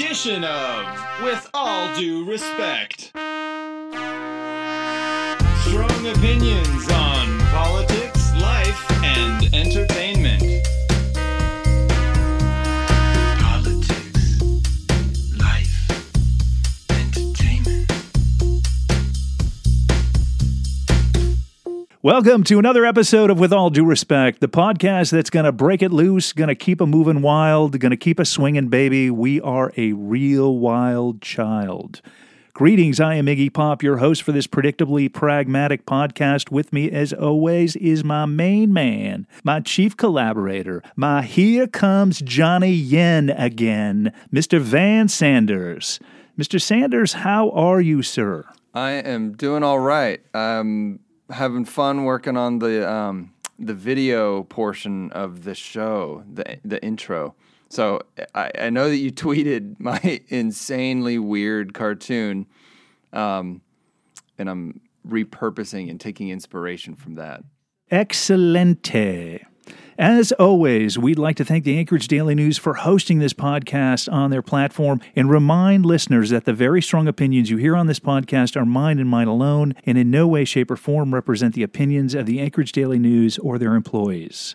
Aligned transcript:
edition 0.00 0.44
of 0.44 1.22
With 1.24 1.50
All 1.52 1.92
Due 1.96 2.24
Respect. 2.24 3.10
Strong 5.64 6.06
opinions 6.06 6.88
on 6.92 7.17
Welcome 22.00 22.44
to 22.44 22.60
another 22.60 22.86
episode 22.86 23.28
of 23.28 23.40
With 23.40 23.52
All 23.52 23.70
Due 23.70 23.84
Respect, 23.84 24.38
the 24.40 24.48
podcast 24.48 25.10
that's 25.10 25.30
going 25.30 25.46
to 25.46 25.50
break 25.50 25.82
it 25.82 25.90
loose, 25.90 26.32
going 26.32 26.46
to 26.46 26.54
keep 26.54 26.80
a 26.80 26.86
moving 26.86 27.22
wild, 27.22 27.80
going 27.80 27.90
to 27.90 27.96
keep 27.96 28.20
a 28.20 28.24
swinging, 28.24 28.68
baby. 28.68 29.10
We 29.10 29.40
are 29.40 29.72
a 29.76 29.94
real 29.94 30.58
wild 30.58 31.20
child. 31.20 32.00
Greetings, 32.52 33.00
I 33.00 33.16
am 33.16 33.26
Iggy 33.26 33.52
Pop, 33.52 33.82
your 33.82 33.96
host 33.96 34.22
for 34.22 34.30
this 34.30 34.46
predictably 34.46 35.12
pragmatic 35.12 35.86
podcast. 35.86 36.52
With 36.52 36.72
me, 36.72 36.88
as 36.88 37.12
always, 37.12 37.74
is 37.74 38.04
my 38.04 38.26
main 38.26 38.72
man, 38.72 39.26
my 39.42 39.58
chief 39.58 39.96
collaborator, 39.96 40.84
my 40.94 41.22
Here 41.22 41.66
Comes 41.66 42.20
Johnny 42.20 42.70
Yen 42.70 43.28
again, 43.30 44.12
Mr. 44.32 44.60
Van 44.60 45.08
Sanders. 45.08 45.98
Mr. 46.38 46.62
Sanders, 46.62 47.14
how 47.14 47.50
are 47.50 47.80
you, 47.80 48.04
sir? 48.04 48.44
I 48.72 48.92
am 48.92 49.32
doing 49.32 49.64
all 49.64 49.80
right. 49.80 50.20
I'm 50.32 51.00
having 51.30 51.64
fun 51.64 52.04
working 52.04 52.36
on 52.36 52.58
the 52.58 52.88
um, 52.90 53.32
the 53.58 53.74
video 53.74 54.44
portion 54.44 55.10
of 55.12 55.44
the 55.44 55.54
show, 55.54 56.24
the 56.32 56.58
the 56.64 56.82
intro. 56.82 57.34
So 57.70 58.00
I, 58.34 58.50
I 58.58 58.70
know 58.70 58.88
that 58.88 58.96
you 58.96 59.12
tweeted 59.24 59.78
my 59.78 60.20
insanely 60.28 61.18
weird 61.18 61.74
cartoon, 61.74 62.46
um, 63.12 63.62
and 64.38 64.48
I'm 64.48 64.80
repurposing 65.06 65.90
and 65.90 66.00
taking 66.00 66.30
inspiration 66.30 66.94
from 66.94 67.14
that. 67.14 67.42
Excelente. 67.90 69.40
As 69.98 70.30
always, 70.32 70.96
we'd 70.96 71.18
like 71.18 71.34
to 71.36 71.44
thank 71.44 71.64
the 71.64 71.76
Anchorage 71.76 72.06
Daily 72.06 72.36
News 72.36 72.56
for 72.56 72.74
hosting 72.74 73.18
this 73.18 73.32
podcast 73.32 74.12
on 74.12 74.30
their 74.30 74.42
platform 74.42 75.00
and 75.16 75.28
remind 75.28 75.84
listeners 75.84 76.30
that 76.30 76.44
the 76.44 76.52
very 76.52 76.80
strong 76.80 77.08
opinions 77.08 77.50
you 77.50 77.56
hear 77.56 77.74
on 77.74 77.88
this 77.88 77.98
podcast 77.98 78.56
are 78.56 78.64
mine 78.64 79.00
and 79.00 79.08
mine 79.08 79.26
alone 79.26 79.74
and 79.84 79.98
in 79.98 80.08
no 80.08 80.28
way, 80.28 80.44
shape, 80.44 80.70
or 80.70 80.76
form 80.76 81.12
represent 81.12 81.54
the 81.54 81.64
opinions 81.64 82.14
of 82.14 82.26
the 82.26 82.38
Anchorage 82.38 82.70
Daily 82.70 83.00
News 83.00 83.38
or 83.38 83.58
their 83.58 83.74
employees. 83.74 84.54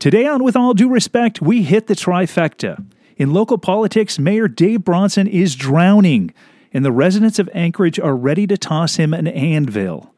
Today 0.00 0.26
on 0.26 0.42
With 0.42 0.56
All 0.56 0.74
Due 0.74 0.88
Respect, 0.88 1.40
we 1.40 1.62
hit 1.62 1.86
the 1.86 1.94
trifecta. 1.94 2.84
In 3.16 3.32
local 3.32 3.58
politics, 3.58 4.18
Mayor 4.18 4.48
Dave 4.48 4.84
Bronson 4.84 5.28
is 5.28 5.54
drowning, 5.54 6.34
and 6.72 6.84
the 6.84 6.92
residents 6.92 7.38
of 7.38 7.48
Anchorage 7.54 8.00
are 8.00 8.16
ready 8.16 8.48
to 8.48 8.58
toss 8.58 8.96
him 8.96 9.14
an 9.14 9.28
anvil. 9.28 10.12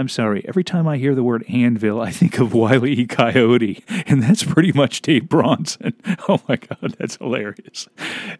I'm 0.00 0.08
sorry, 0.08 0.42
every 0.48 0.64
time 0.64 0.88
I 0.88 0.96
hear 0.96 1.14
the 1.14 1.22
word 1.22 1.44
anvil, 1.46 2.00
I 2.00 2.10
think 2.10 2.38
of 2.38 2.54
Wile 2.54 2.86
E. 2.86 3.04
Coyote, 3.04 3.84
and 4.06 4.22
that's 4.22 4.42
pretty 4.42 4.72
much 4.72 5.02
Dave 5.02 5.28
Bronson. 5.28 5.92
Oh 6.28 6.40
my 6.48 6.56
God, 6.56 6.94
that's 6.98 7.16
hilarious. 7.16 7.88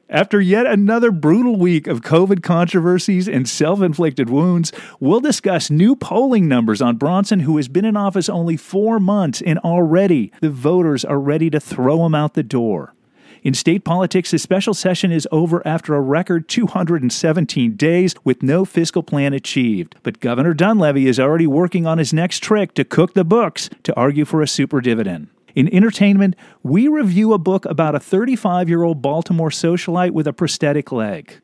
After 0.08 0.40
yet 0.40 0.64
another 0.64 1.10
brutal 1.10 1.56
week 1.56 1.86
of 1.86 2.02
COVID 2.02 2.42
controversies 2.42 3.28
and 3.28 3.48
self 3.48 3.82
inflicted 3.82 4.30
wounds, 4.30 4.72
we'll 5.00 5.20
discuss 5.20 5.70
new 5.70 5.96
polling 5.96 6.48
numbers 6.48 6.80
on 6.80 6.96
Bronson, 6.96 7.40
who 7.40 7.56
has 7.56 7.68
been 7.68 7.84
in 7.84 7.96
office 7.96 8.28
only 8.28 8.56
four 8.56 9.00
months, 9.00 9.42
and 9.42 9.58
already 9.58 10.32
the 10.40 10.50
voters 10.50 11.04
are 11.04 11.20
ready 11.20 11.50
to 11.50 11.60
throw 11.60 12.06
him 12.06 12.14
out 12.14 12.34
the 12.34 12.42
door. 12.42 12.94
In 13.42 13.54
state 13.54 13.84
politics, 13.84 14.30
the 14.32 14.38
special 14.38 14.74
session 14.74 15.10
is 15.10 15.26
over 15.32 15.66
after 15.66 15.94
a 15.94 16.00
record 16.00 16.46
217 16.48 17.74
days 17.74 18.14
with 18.22 18.42
no 18.42 18.66
fiscal 18.66 19.02
plan 19.02 19.32
achieved. 19.32 19.96
But 20.02 20.20
Governor 20.20 20.52
Dunleavy 20.52 21.06
is 21.06 21.18
already 21.18 21.46
working 21.46 21.86
on 21.86 21.96
his 21.96 22.12
next 22.12 22.42
trick 22.42 22.74
to 22.74 22.84
cook 22.84 23.14
the 23.14 23.24
books 23.24 23.70
to 23.84 23.94
argue 23.96 24.26
for 24.26 24.42
a 24.42 24.48
super 24.48 24.82
dividend. 24.82 25.28
In 25.54 25.74
entertainment, 25.74 26.36
we 26.62 26.86
review 26.86 27.32
a 27.32 27.38
book 27.38 27.64
about 27.64 27.94
a 27.94 28.00
35 28.00 28.68
year 28.68 28.82
old 28.82 29.00
Baltimore 29.00 29.50
socialite 29.50 30.10
with 30.10 30.26
a 30.26 30.34
prosthetic 30.34 30.92
leg, 30.92 31.40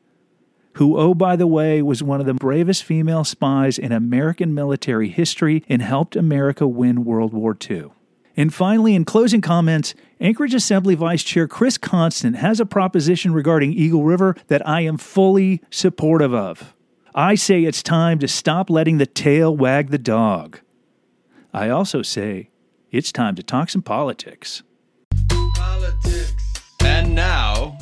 who, 0.73 0.97
oh, 0.97 1.15
by 1.15 1.35
the 1.35 1.47
way, 1.47 1.81
was 1.81 2.03
one 2.03 2.19
of 2.19 2.27
the 2.27 2.33
bravest 2.35 2.83
female 2.83 3.23
spies 3.23 3.79
in 3.79 3.91
American 3.91 4.53
military 4.53 5.09
history 5.09 5.63
and 5.67 5.81
helped 5.81 6.15
America 6.15 6.67
win 6.67 7.03
World 7.03 7.33
War 7.33 7.57
II. 7.69 7.89
And 8.37 8.53
finally, 8.53 8.93
in 8.93 9.03
closing 9.03 9.41
comments, 9.41 9.95
Anchorage 10.21 10.53
Assembly 10.53 10.93
Vice 10.93 11.23
Chair 11.23 11.47
Chris 11.47 11.79
Constant 11.79 12.35
has 12.35 12.59
a 12.59 12.67
proposition 12.67 13.33
regarding 13.33 13.73
Eagle 13.73 14.03
River 14.03 14.35
that 14.47 14.65
I 14.65 14.81
am 14.81 14.97
fully 14.97 15.63
supportive 15.71 16.35
of. 16.35 16.75
I 17.15 17.33
say 17.33 17.63
it's 17.63 17.81
time 17.81 18.19
to 18.19 18.27
stop 18.27 18.69
letting 18.69 18.99
the 18.99 19.07
tail 19.07 19.57
wag 19.57 19.89
the 19.89 19.97
dog. 19.97 20.59
I 21.51 21.69
also 21.69 22.03
say 22.03 22.51
it's 22.91 23.11
time 23.11 23.33
to 23.35 23.43
talk 23.43 23.71
some 23.71 23.81
politics. 23.81 24.61
Politics. 25.55 26.35
And 26.83 27.15
now 27.15 27.75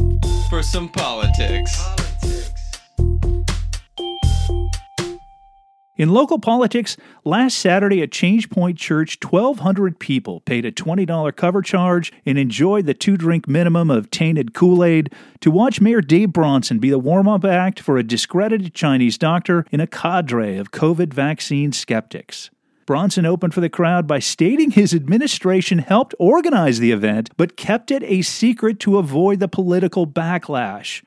for 0.49 0.63
some 0.63 0.87
politics. 0.87 1.94
In 5.97 6.09
local 6.09 6.39
politics, 6.39 6.97
last 7.23 7.57
Saturday 7.57 8.01
at 8.01 8.11
Change 8.11 8.49
Point 8.49 8.77
Church, 8.77 9.17
1,200 9.21 9.97
people 9.97 10.41
paid 10.41 10.65
a 10.65 10.71
$20 10.71 11.33
cover 11.37 11.61
charge 11.61 12.11
and 12.25 12.37
enjoyed 12.37 12.85
the 12.85 12.93
two 12.93 13.15
drink 13.15 13.47
minimum 13.47 13.89
of 13.89 14.11
tainted 14.11 14.53
Kool 14.53 14.83
Aid 14.83 15.13
to 15.39 15.49
watch 15.49 15.79
Mayor 15.79 16.01
Dave 16.01 16.33
Bronson 16.33 16.79
be 16.79 16.89
the 16.89 16.99
warm 16.99 17.29
up 17.29 17.45
act 17.45 17.79
for 17.79 17.97
a 17.97 18.03
discredited 18.03 18.73
Chinese 18.73 19.17
doctor 19.17 19.65
in 19.71 19.79
a 19.79 19.87
cadre 19.87 20.57
of 20.57 20.71
COVID 20.71 21.13
vaccine 21.13 21.71
skeptics. 21.71 22.49
Bronson 22.85 23.25
opened 23.25 23.53
for 23.53 23.61
the 23.61 23.69
crowd 23.69 24.05
by 24.05 24.19
stating 24.19 24.71
his 24.71 24.93
administration 24.93 25.79
helped 25.79 26.13
organize 26.19 26.79
the 26.79 26.91
event, 26.91 27.29
but 27.37 27.55
kept 27.55 27.89
it 27.89 28.03
a 28.03 28.21
secret 28.21 28.81
to 28.81 28.97
avoid 28.97 29.39
the 29.39 29.47
political 29.47 30.05
backlash. 30.05 31.03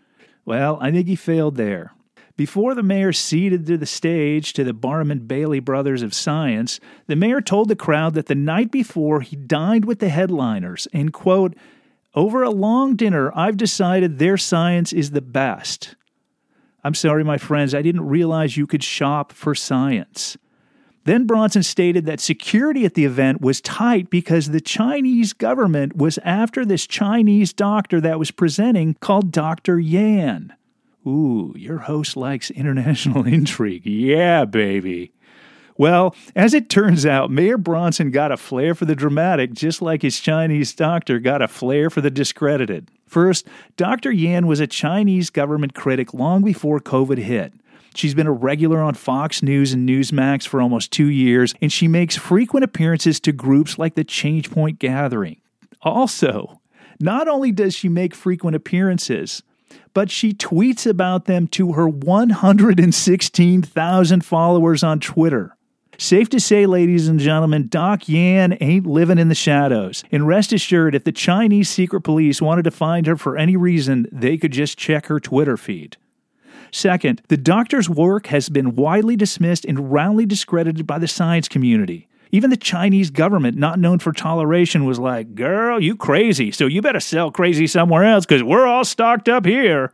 Well, 0.46 0.78
I 0.80 0.90
think 0.90 1.08
he 1.08 1.14
failed 1.14 1.56
there. 1.56 1.92
Before 2.38 2.76
the 2.76 2.84
mayor 2.84 3.12
ceded 3.12 3.66
to 3.66 3.76
the 3.76 3.84
stage 3.84 4.52
to 4.52 4.62
the 4.62 4.72
Barnum 4.72 5.10
and 5.10 5.26
Bailey 5.26 5.58
Brothers 5.58 6.02
of 6.02 6.14
Science, 6.14 6.78
the 7.08 7.16
mayor 7.16 7.40
told 7.40 7.68
the 7.68 7.74
crowd 7.74 8.14
that 8.14 8.26
the 8.26 8.36
night 8.36 8.70
before 8.70 9.22
he 9.22 9.34
dined 9.34 9.84
with 9.84 9.98
the 9.98 10.08
headliners 10.08 10.86
and, 10.92 11.12
quote, 11.12 11.56
over 12.14 12.44
a 12.44 12.50
long 12.50 12.94
dinner, 12.94 13.36
I've 13.36 13.56
decided 13.56 14.20
their 14.20 14.36
science 14.36 14.92
is 14.92 15.10
the 15.10 15.20
best. 15.20 15.96
I'm 16.84 16.94
sorry, 16.94 17.24
my 17.24 17.38
friends, 17.38 17.74
I 17.74 17.82
didn't 17.82 18.06
realize 18.06 18.56
you 18.56 18.68
could 18.68 18.84
shop 18.84 19.32
for 19.32 19.56
science. 19.56 20.36
Then 21.02 21.26
Bronson 21.26 21.64
stated 21.64 22.06
that 22.06 22.20
security 22.20 22.84
at 22.84 22.94
the 22.94 23.04
event 23.04 23.40
was 23.40 23.60
tight 23.60 24.10
because 24.10 24.50
the 24.50 24.60
Chinese 24.60 25.32
government 25.32 25.96
was 25.96 26.18
after 26.18 26.64
this 26.64 26.86
Chinese 26.86 27.52
doctor 27.52 28.00
that 28.00 28.20
was 28.20 28.30
presenting 28.30 28.94
called 29.00 29.32
Dr. 29.32 29.80
Yan. 29.80 30.54
Ooh, 31.06 31.54
your 31.56 31.78
host 31.78 32.16
likes 32.16 32.50
international 32.50 33.26
intrigue. 33.26 33.86
Yeah, 33.86 34.44
baby. 34.44 35.12
Well, 35.76 36.16
as 36.34 36.54
it 36.54 36.68
turns 36.68 37.06
out, 37.06 37.30
Mayor 37.30 37.56
Bronson 37.56 38.10
got 38.10 38.32
a 38.32 38.36
flair 38.36 38.74
for 38.74 38.84
the 38.84 38.96
dramatic, 38.96 39.52
just 39.52 39.80
like 39.80 40.02
his 40.02 40.18
Chinese 40.18 40.74
doctor 40.74 41.20
got 41.20 41.40
a 41.40 41.46
flair 41.46 41.88
for 41.88 42.00
the 42.00 42.10
discredited. 42.10 42.90
First, 43.06 43.46
Dr. 43.76 44.10
Yan 44.10 44.48
was 44.48 44.58
a 44.58 44.66
Chinese 44.66 45.30
government 45.30 45.74
critic 45.74 46.12
long 46.12 46.42
before 46.42 46.80
COVID 46.80 47.18
hit. 47.18 47.52
She's 47.94 48.14
been 48.14 48.26
a 48.26 48.32
regular 48.32 48.80
on 48.80 48.94
Fox 48.94 49.42
News 49.42 49.72
and 49.72 49.88
Newsmax 49.88 50.46
for 50.46 50.60
almost 50.60 50.92
two 50.92 51.08
years, 51.08 51.54
and 51.62 51.72
she 51.72 51.88
makes 51.88 52.16
frequent 52.16 52.64
appearances 52.64 53.20
to 53.20 53.32
groups 53.32 53.78
like 53.78 53.94
the 53.94 54.04
Change 54.04 54.50
Point 54.50 54.80
Gathering. 54.80 55.40
Also, 55.82 56.60
not 57.00 57.28
only 57.28 57.52
does 57.52 57.74
she 57.74 57.88
make 57.88 58.14
frequent 58.14 58.56
appearances, 58.56 59.42
but 59.94 60.10
she 60.10 60.32
tweets 60.32 60.86
about 60.86 61.26
them 61.26 61.46
to 61.48 61.72
her 61.72 61.88
116,000 61.88 64.24
followers 64.24 64.82
on 64.82 65.00
Twitter. 65.00 65.54
Safe 66.00 66.30
to 66.30 66.38
say, 66.38 66.64
ladies 66.64 67.08
and 67.08 67.18
gentlemen, 67.18 67.66
Doc 67.66 68.08
Yan 68.08 68.56
ain't 68.60 68.86
living 68.86 69.18
in 69.18 69.28
the 69.28 69.34
shadows. 69.34 70.04
And 70.12 70.28
rest 70.28 70.52
assured, 70.52 70.94
if 70.94 71.02
the 71.02 71.10
Chinese 71.10 71.68
secret 71.68 72.02
police 72.02 72.40
wanted 72.40 72.62
to 72.62 72.70
find 72.70 73.04
her 73.06 73.16
for 73.16 73.36
any 73.36 73.56
reason, 73.56 74.06
they 74.12 74.36
could 74.36 74.52
just 74.52 74.78
check 74.78 75.06
her 75.06 75.18
Twitter 75.18 75.56
feed. 75.56 75.96
Second, 76.70 77.22
the 77.28 77.36
doctor's 77.36 77.88
work 77.88 78.28
has 78.28 78.48
been 78.48 78.76
widely 78.76 79.16
dismissed 79.16 79.64
and 79.64 79.92
roundly 79.92 80.26
discredited 80.26 80.86
by 80.86 80.98
the 80.98 81.08
science 81.08 81.48
community. 81.48 82.07
Even 82.30 82.50
the 82.50 82.56
Chinese 82.56 83.10
government, 83.10 83.56
not 83.56 83.78
known 83.78 83.98
for 83.98 84.12
toleration, 84.12 84.84
was 84.84 84.98
like, 84.98 85.34
Girl, 85.34 85.82
you 85.82 85.96
crazy, 85.96 86.50
so 86.50 86.66
you 86.66 86.82
better 86.82 87.00
sell 87.00 87.30
crazy 87.30 87.66
somewhere 87.66 88.04
else 88.04 88.26
because 88.26 88.42
we're 88.42 88.66
all 88.66 88.84
stocked 88.84 89.28
up 89.28 89.46
here. 89.46 89.92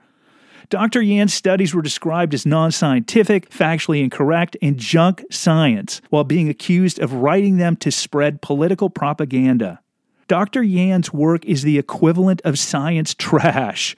Dr. 0.70 1.02
Yan's 1.02 1.34
studies 1.34 1.74
were 1.74 1.82
described 1.82 2.34
as 2.34 2.46
non 2.46 2.72
scientific, 2.72 3.50
factually 3.50 4.02
incorrect, 4.02 4.56
and 4.62 4.78
junk 4.78 5.24
science, 5.30 6.00
while 6.10 6.24
being 6.24 6.48
accused 6.48 6.98
of 6.98 7.12
writing 7.12 7.58
them 7.58 7.76
to 7.76 7.90
spread 7.90 8.42
political 8.42 8.90
propaganda. 8.90 9.80
Dr. 10.26 10.62
Yan's 10.62 11.12
work 11.12 11.44
is 11.44 11.62
the 11.62 11.78
equivalent 11.78 12.40
of 12.44 12.58
science 12.58 13.14
trash. 13.14 13.94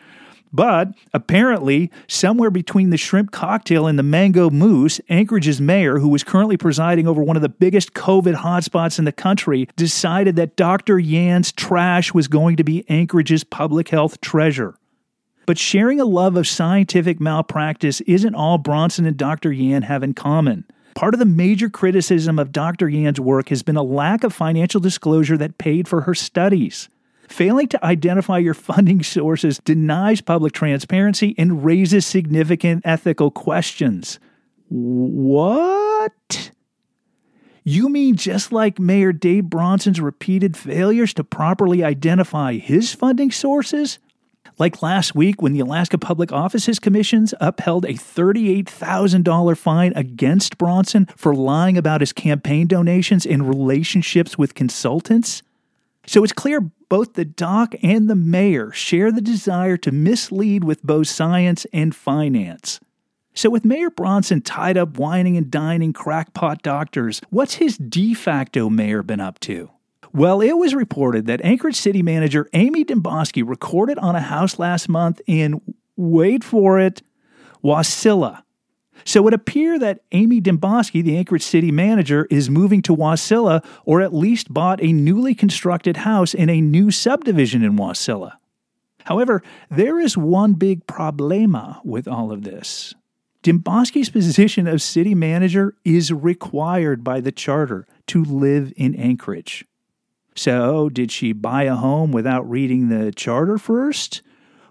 But 0.57 0.95
apparently, 1.13 1.91
somewhere 2.09 2.51
between 2.51 2.89
the 2.89 2.97
shrimp 2.97 3.31
cocktail 3.31 3.87
and 3.87 3.99
the 3.99 4.03
mango 4.03 4.49
mousse, 4.49 5.03
Anchorage's 5.11 5.61
mayor, 5.61 5.99
who 5.99 6.09
was 6.09 6.25
currently 6.25 6.57
presiding 6.57 7.07
over 7.07 7.23
one 7.23 7.37
of 7.37 7.43
the 7.43 7.51
biggest 7.51 7.93
COVID 7.93 8.37
hotspots 8.37 8.99
in 8.99 9.05
the 9.05 9.13
country, 9.13 9.69
decided 9.77 10.35
that 10.37 10.57
Dr. 10.57 10.99
Yan's 10.99 11.53
trash 11.53 12.15
was 12.15 12.27
going 12.27 12.57
to 12.57 12.65
be 12.65 12.89
Anchorage's 12.89 13.45
public 13.45 13.91
health 13.91 14.23
treasure. 14.23 14.79
But 15.45 15.59
sharing 15.59 16.01
a 16.01 16.07
love 16.07 16.37
of 16.37 16.49
scientific 16.49 17.21
malpractice 17.21 18.01
isn't 18.03 18.35
all 18.35 18.57
Bronson 18.57 19.05
and 19.05 19.17
Dr. 19.17 19.53
Yan 19.53 19.83
have 19.83 20.03
in 20.03 20.15
common. 20.15 20.65
Part 20.95 21.13
of 21.13 21.21
the 21.21 21.27
major 21.27 21.69
criticism 21.69 22.39
of 22.39 22.51
Dr. 22.51 22.89
Yan's 22.89 23.21
work 23.21 23.51
has 23.51 23.63
been 23.63 23.77
a 23.77 23.83
lack 23.83 24.25
of 24.25 24.33
financial 24.33 24.81
disclosure 24.81 25.37
that 25.37 25.59
paid 25.59 25.87
for 25.87 26.01
her 26.01 26.15
studies. 26.15 26.89
Failing 27.29 27.69
to 27.69 27.85
identify 27.85 28.39
your 28.39 28.55
funding 28.55 29.03
sources 29.03 29.59
denies 29.59 30.21
public 30.21 30.53
transparency 30.53 31.35
and 31.37 31.65
raises 31.65 32.07
significant 32.07 32.83
ethical 32.85 33.31
questions. 33.31 34.19
What? 34.69 36.51
You 37.65 37.89
mean 37.89 38.15
just 38.15 38.53
like 38.53 38.79
Mayor 38.79 39.13
Dave 39.13 39.45
Bronson's 39.45 40.01
repeated 40.01 40.57
failures 40.57 41.13
to 41.15 41.25
properly 41.25 41.83
identify 41.83 42.55
his 42.55 42.95
funding 42.95 43.33
sources? 43.33 43.99
Like 44.59 44.83
last 44.83 45.15
week 45.15 45.43
when 45.43 45.53
the 45.53 45.61
Alaska 45.61 45.99
Public 45.99 46.33
Offices 46.33 46.79
Commissions 46.79 47.35
upheld 47.41 47.85
a 47.85 47.95
$38,000 47.95 49.59
fine 49.59 49.93
against 49.97 50.57
Bronson 50.57 51.07
for 51.17 51.35
lying 51.35 51.77
about 51.77 52.01
his 52.01 52.13
campaign 52.13 52.67
donations 52.67 53.27
and 53.27 53.49
relationships 53.49 54.39
with 54.39 54.55
consultants? 54.55 55.43
So 56.07 56.23
it's 56.25 56.33
clear 56.33 56.71
both 56.89 57.15
the 57.15 57.25
doc 57.25 57.75
and 57.83 58.09
the 58.09 58.15
mayor 58.15 58.71
share 58.73 59.11
the 59.11 59.21
desire 59.21 59.77
to 59.79 59.93
mislead 59.93 60.65
with 60.65 60.83
both 60.83 61.09
science 61.09 61.67
and 61.73 61.95
finance. 61.95 62.81
So, 63.35 63.51
with 63.51 63.67
Mayor 63.67 63.91
Bronson 63.91 64.41
tied 64.41 64.79
up 64.79 64.97
whining 64.97 65.37
and 65.37 65.51
dining 65.51 65.93
crackpot 65.93 66.63
doctors, 66.63 67.21
what's 67.29 67.55
his 67.57 67.77
de 67.77 68.15
facto 68.15 68.71
mayor 68.71 69.03
been 69.03 69.21
up 69.21 69.39
to? 69.41 69.71
Well, 70.15 70.41
it 70.41 70.55
was 70.55 70.75
reported 70.75 71.27
that 71.27 71.45
Anchorage 71.45 71.77
City 71.77 72.03
Manager 72.03 72.49
Amy 72.55 72.83
Demboski 72.83 73.47
recorded 73.47 73.99
on 73.99 74.17
a 74.17 74.23
house 74.23 74.59
last 74.59 74.89
month 74.89 75.21
in, 75.27 75.61
wait 75.97 76.43
for 76.43 76.81
it, 76.81 77.03
Wasilla. 77.63 78.43
So 79.05 79.21
it 79.21 79.25
would 79.25 79.35
appear 79.35 79.79
that 79.79 80.01
Amy 80.13 80.41
Demboski, 80.41 81.03
the 81.03 81.17
Anchorage 81.17 81.43
City 81.43 81.71
Manager, 81.71 82.27
is 82.31 82.51
moving 82.51 82.83
to 82.83 82.97
Wasilla 82.97 83.65
or 83.85 84.01
at 84.01 84.15
least 84.15 84.53
bought 84.53 84.83
a 84.83 84.93
newly 84.93 85.35
constructed 85.35 85.99
house 85.99 86.35
in 86.35 86.49
a 86.49 86.61
new 86.61 86.91
subdivision 86.91 87.63
in 87.63 87.77
Wasilla. 87.77 88.33
However, 89.05 89.43
there 89.71 90.01
is 90.01 90.17
one 90.17 90.55
big 90.55 90.87
problema 90.87 91.79
with 91.85 92.09
all 92.09 92.33
of 92.33 92.43
this. 92.43 92.95
Demboski's 93.45 94.11
position 94.11 94.67
of 94.67 94.83
city 94.83 95.15
manager 95.15 95.77
is 95.85 96.13
required 96.13 97.05
by 97.05 97.21
the 97.21 97.31
charter 97.31 97.87
to 98.09 98.25
live 98.25 98.73
in 98.77 98.97
Anchorage. 98.97 99.65
So, 100.35 100.89
did 100.89 101.13
she 101.13 101.33
buy 101.33 101.63
a 101.63 101.77
home 101.77 102.11
without 102.11 102.49
reading 102.51 102.89
the 102.89 103.13
charter 103.13 103.57
first? 103.57 104.23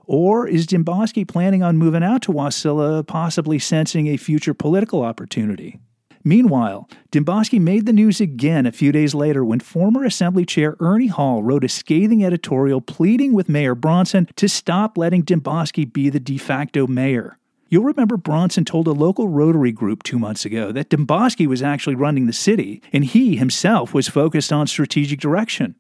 Or 0.08 0.48
is 0.48 0.68
Demboski 0.68 1.28
planning 1.28 1.64
on 1.64 1.78
moving 1.78 2.04
out 2.04 2.22
to 2.24 2.32
Wasilla, 2.32 3.06
possibly 3.06 3.60
sensing 3.60 4.08
a 4.08 4.18
future 4.18 4.54
political 4.54 5.02
opportunity? 5.02 5.80
Meanwhile, 6.24 6.90
Demboski 7.12 7.62
made 7.62 7.86
the 7.86 7.94
news 7.94 8.20
again 8.20 8.66
a 8.66 8.72
few 8.72 8.92
days 8.92 9.14
later 9.14 9.46
when 9.46 9.60
former 9.60 10.04
Assembly 10.04 10.44
Chair 10.44 10.76
Ernie 10.80 11.06
Hall 11.06 11.44
wrote 11.44 11.64
a 11.64 11.70
scathing 11.70 12.26
editorial 12.26 12.82
pleading 12.82 13.34
with 13.34 13.48
Mayor 13.48 13.76
Bronson 13.76 14.28
to 14.36 14.50
stop 14.50 14.98
letting 14.98 15.24
Demboski 15.24 15.92
be 15.92 16.10
the 16.10 16.20
de 16.20 16.40
facto 16.40 16.88
mayor. 16.88 17.38
You'll 17.70 17.84
remember 17.84 18.18
Bronson 18.18 18.66
told 18.66 18.88
a 18.88 18.92
local 18.92 19.28
Rotary 19.28 19.72
group 19.72 20.02
two 20.02 20.18
months 20.18 20.46
ago 20.46 20.72
that 20.72 20.90
Demboski 20.90 21.46
was 21.46 21.62
actually 21.62 21.96
running 21.96 22.26
the 22.26 22.34
city, 22.34 22.82
and 22.92 23.06
he 23.06 23.36
himself 23.36 23.94
was 23.94 24.08
focused 24.08 24.52
on 24.52 24.66
strategic 24.66 25.20
direction. 25.20 25.76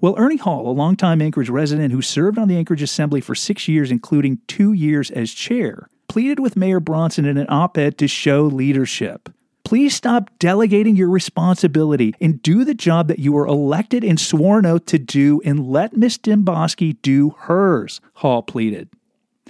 Well, 0.00 0.14
Ernie 0.18 0.36
Hall, 0.36 0.68
a 0.68 0.72
longtime 0.72 1.22
Anchorage 1.22 1.48
resident 1.48 1.92
who 1.92 2.02
served 2.02 2.36
on 2.36 2.48
the 2.48 2.56
Anchorage 2.56 2.82
Assembly 2.82 3.20
for 3.20 3.34
six 3.34 3.68
years, 3.68 3.90
including 3.90 4.40
two 4.48 4.72
years 4.72 5.10
as 5.10 5.32
chair, 5.32 5.88
pleaded 6.08 6.40
with 6.40 6.56
Mayor 6.56 6.80
Bronson 6.80 7.24
in 7.24 7.38
an 7.38 7.46
op 7.48 7.78
ed 7.78 7.96
to 7.98 8.08
show 8.08 8.42
leadership. 8.42 9.28
Please 9.64 9.94
stop 9.94 10.30
delegating 10.38 10.94
your 10.94 11.08
responsibility 11.08 12.14
and 12.20 12.42
do 12.42 12.64
the 12.64 12.74
job 12.74 13.08
that 13.08 13.18
you 13.18 13.32
were 13.32 13.46
elected 13.46 14.04
and 14.04 14.20
sworn 14.20 14.66
oath 14.66 14.84
to 14.86 14.98
do 14.98 15.40
and 15.44 15.66
let 15.68 15.96
Miss 15.96 16.18
Demboski 16.18 17.00
do 17.00 17.30
hers, 17.38 18.00
Hall 18.14 18.42
pleaded. 18.42 18.90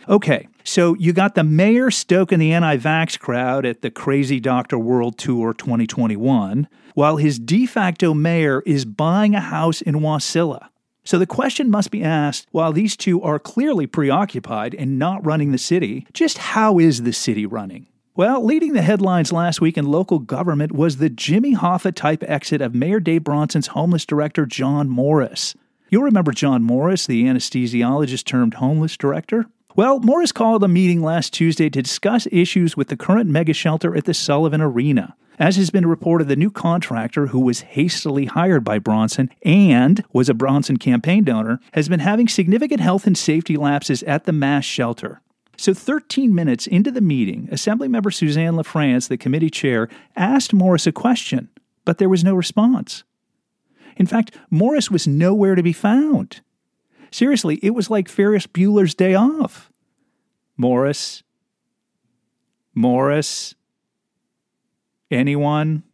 Okay, 0.09 0.47
so 0.65 0.95
you 0.95 1.13
got 1.13 1.35
the 1.35 1.45
mayor 1.45 1.91
stoking 1.91 2.39
the 2.39 2.53
anti 2.53 2.79
vax 2.79 3.19
crowd 3.19 3.67
at 3.67 3.83
the 3.83 3.91
Crazy 3.91 4.41
Doctor 4.41 4.79
World 4.79 5.19
Tour 5.19 5.53
2021, 5.53 6.67
while 6.95 7.19
his 7.19 7.39
de 7.39 7.67
facto 7.67 8.15
mayor 8.15 8.63
is 8.65 8.87
buying 8.87 9.35
a 9.35 9.41
house 9.41 9.83
in 9.83 9.97
Wasilla. 9.97 10.69
So 11.05 11.19
the 11.19 11.27
question 11.27 11.71
must 11.71 11.91
be 11.91 12.03
asked 12.03 12.47
while 12.51 12.73
these 12.73 12.97
two 12.97 13.21
are 13.21 13.39
clearly 13.39 13.87
preoccupied 13.87 14.75
and 14.75 14.99
not 14.99 15.25
running 15.25 15.53
the 15.53 15.59
city, 15.59 16.07
just 16.15 16.39
how 16.39 16.79
is 16.79 17.03
the 17.03 17.13
city 17.13 17.45
running? 17.45 17.87
Well, 18.17 18.43
leading 18.43 18.73
the 18.73 18.81
headlines 18.81 19.33
last 19.33 19.61
week 19.61 19.77
in 19.77 19.85
local 19.85 20.19
government 20.19 20.73
was 20.73 20.97
the 20.97 21.11
Jimmy 21.11 21.55
Hoffa 21.55 21.95
type 21.95 22.23
exit 22.23 22.63
of 22.63 22.75
Mayor 22.75 23.01
Dave 23.01 23.25
Bronson's 23.25 23.67
homeless 23.67 24.07
director, 24.07 24.47
John 24.47 24.89
Morris. 24.89 25.55
You'll 25.91 26.05
remember 26.05 26.33
John 26.33 26.63
Morris, 26.63 27.07
the 27.07 27.25
anesthesiologist 27.25 28.25
termed 28.25 28.55
homeless 28.55 28.97
director. 28.97 29.47
Well, 29.77 29.99
Morris 29.99 30.31
called 30.31 30.63
a 30.63 30.69
meeting 30.69 31.03
last 31.03 31.33
Tuesday 31.33 31.69
to 31.69 31.83
discuss 31.83 32.29
issues 32.31 32.77
with 32.77 32.87
the 32.87 32.97
current 32.97 33.29
mega 33.29 33.53
shelter 33.53 33.97
at 33.97 34.05
the 34.05 34.15
Sullivan 34.15 34.61
Arena. 34.61 35.17
As 35.37 35.57
has 35.57 35.71
been 35.71 35.85
reported, 35.85 36.29
the 36.29 36.37
new 36.37 36.53
contractor, 36.53 37.27
who 37.27 37.41
was 37.41 37.63
hastily 37.63 38.27
hired 38.27 38.63
by 38.63 38.79
Bronson 38.79 39.31
and 39.43 40.05
was 40.13 40.29
a 40.29 40.35
Bronson 40.35 40.77
campaign 40.77 41.25
donor, 41.25 41.59
has 41.73 41.89
been 41.89 41.99
having 41.99 42.29
significant 42.29 42.83
health 42.83 43.05
and 43.05 43.19
safety 43.19 43.57
lapses 43.57 44.05
at 44.05 44.27
the 44.27 44.33
mass 44.33 44.65
shelter. 44.65 45.21
So, 45.57 45.75
13 45.75 46.33
minutes 46.33 46.69
into 46.69 46.93
the 46.93 47.01
meeting, 47.01 47.49
Assemblymember 47.51 48.15
Suzanne 48.15 48.55
LaFrance, 48.55 49.09
the 49.09 49.17
committee 49.17 49.51
chair, 49.51 49.89
asked 50.15 50.55
Morris 50.55 50.87
a 50.87 50.93
question, 50.93 51.49
but 51.85 51.99
there 51.99 52.09
was 52.09 52.23
no 52.23 52.37
response. 52.37 53.03
In 53.97 54.07
fact, 54.07 54.37
Morris 54.51 54.89
was 54.89 55.09
nowhere 55.09 55.57
to 55.57 55.65
be 55.65 55.73
found. 55.73 56.43
Seriously, 57.15 57.61
it 57.63 57.77
was 57.77 57.91
like 57.91 58.09
Ferris 58.09 58.49
Bueller's 58.49 58.93
Day 58.93 59.15
Off. 59.15 59.71
Morris. 60.57 61.23
Morris. 62.75 63.55
Anyone? 65.13 65.85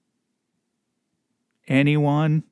Anyone? 1.69 2.45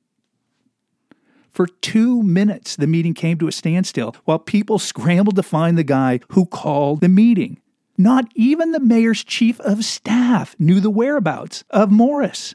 For 1.49 1.65
two 1.65 2.21
minutes, 2.21 2.75
the 2.75 2.85
meeting 2.85 3.15
came 3.15 3.39
to 3.39 3.47
a 3.47 3.51
standstill 3.51 4.15
while 4.25 4.37
people 4.37 4.77
scrambled 4.77 5.37
to 5.37 5.41
find 5.41 5.75
the 5.75 5.83
guy 5.83 6.19
who 6.33 6.45
called 6.45 7.01
the 7.01 7.09
meeting. 7.09 7.59
Not 7.97 8.25
even 8.35 8.71
the 8.71 8.79
mayor's 8.79 9.23
chief 9.23 9.59
of 9.61 9.83
staff 9.83 10.55
knew 10.59 10.79
the 10.79 10.91
whereabouts 10.91 11.63
of 11.71 11.89
Morris. 11.89 12.53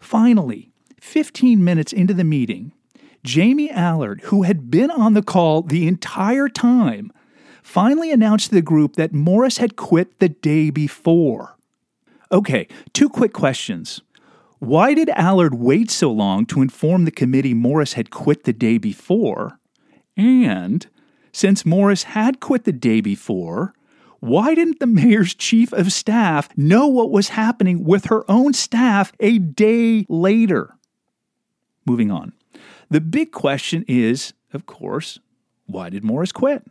Finally, 0.00 0.72
15 1.00 1.62
minutes 1.62 1.92
into 1.92 2.12
the 2.12 2.24
meeting, 2.24 2.72
Jamie 3.24 3.70
Allard, 3.70 4.22
who 4.24 4.42
had 4.42 4.70
been 4.70 4.90
on 4.90 5.14
the 5.14 5.22
call 5.22 5.62
the 5.62 5.86
entire 5.86 6.48
time, 6.48 7.12
finally 7.62 8.10
announced 8.10 8.48
to 8.48 8.54
the 8.54 8.62
group 8.62 8.96
that 8.96 9.12
Morris 9.12 9.58
had 9.58 9.76
quit 9.76 10.18
the 10.18 10.28
day 10.28 10.70
before. 10.70 11.56
Okay, 12.32 12.66
two 12.92 13.08
quick 13.08 13.32
questions. 13.32 14.00
Why 14.58 14.94
did 14.94 15.08
Allard 15.10 15.54
wait 15.54 15.90
so 15.90 16.10
long 16.12 16.46
to 16.46 16.62
inform 16.62 17.04
the 17.04 17.10
committee 17.10 17.54
Morris 17.54 17.94
had 17.94 18.10
quit 18.10 18.44
the 18.44 18.52
day 18.52 18.78
before? 18.78 19.58
And 20.16 20.86
since 21.32 21.64
Morris 21.64 22.02
had 22.04 22.40
quit 22.40 22.64
the 22.64 22.72
day 22.72 23.00
before, 23.00 23.74
why 24.20 24.54
didn't 24.54 24.80
the 24.80 24.86
mayor's 24.86 25.34
chief 25.34 25.72
of 25.72 25.92
staff 25.92 26.48
know 26.56 26.86
what 26.86 27.10
was 27.10 27.30
happening 27.30 27.84
with 27.84 28.06
her 28.06 28.30
own 28.30 28.52
staff 28.52 29.12
a 29.18 29.38
day 29.38 30.04
later? 30.08 30.74
Moving 31.86 32.10
on. 32.10 32.32
The 32.90 33.00
big 33.00 33.30
question 33.30 33.84
is, 33.86 34.32
of 34.52 34.66
course, 34.66 35.18
why 35.66 35.90
did 35.90 36.04
Morris 36.04 36.32
quit? 36.32 36.66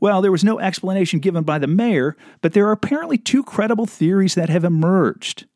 Well, 0.00 0.22
there 0.22 0.32
was 0.32 0.42
no 0.42 0.58
explanation 0.58 1.20
given 1.20 1.44
by 1.44 1.58
the 1.58 1.66
mayor, 1.66 2.16
but 2.40 2.54
there 2.54 2.66
are 2.66 2.72
apparently 2.72 3.18
two 3.18 3.44
credible 3.44 3.86
theories 3.86 4.34
that 4.34 4.48
have 4.48 4.64
emerged. 4.64 5.46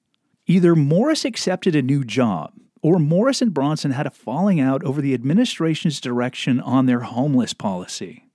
Either 0.46 0.76
Morris 0.76 1.24
accepted 1.24 1.74
a 1.74 1.82
new 1.82 2.04
job, 2.04 2.52
or 2.82 2.98
Morris 2.98 3.42
and 3.42 3.52
Bronson 3.52 3.90
had 3.90 4.06
a 4.06 4.10
falling 4.10 4.60
out 4.60 4.84
over 4.84 5.00
the 5.00 5.14
administration's 5.14 6.00
direction 6.00 6.60
on 6.60 6.86
their 6.86 7.00
homeless 7.00 7.54
policy. 7.54 8.28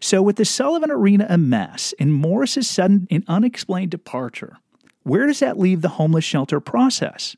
So, 0.00 0.22
with 0.22 0.36
the 0.36 0.44
Sullivan 0.44 0.90
Arena 0.90 1.26
a 1.28 1.38
mess 1.38 1.94
and 1.98 2.12
Morris's 2.12 2.68
sudden 2.68 3.08
and 3.10 3.24
unexplained 3.26 3.90
departure, 3.90 4.58
where 5.02 5.26
does 5.26 5.40
that 5.40 5.58
leave 5.58 5.80
the 5.80 5.88
homeless 5.88 6.24
shelter 6.24 6.60
process? 6.60 7.34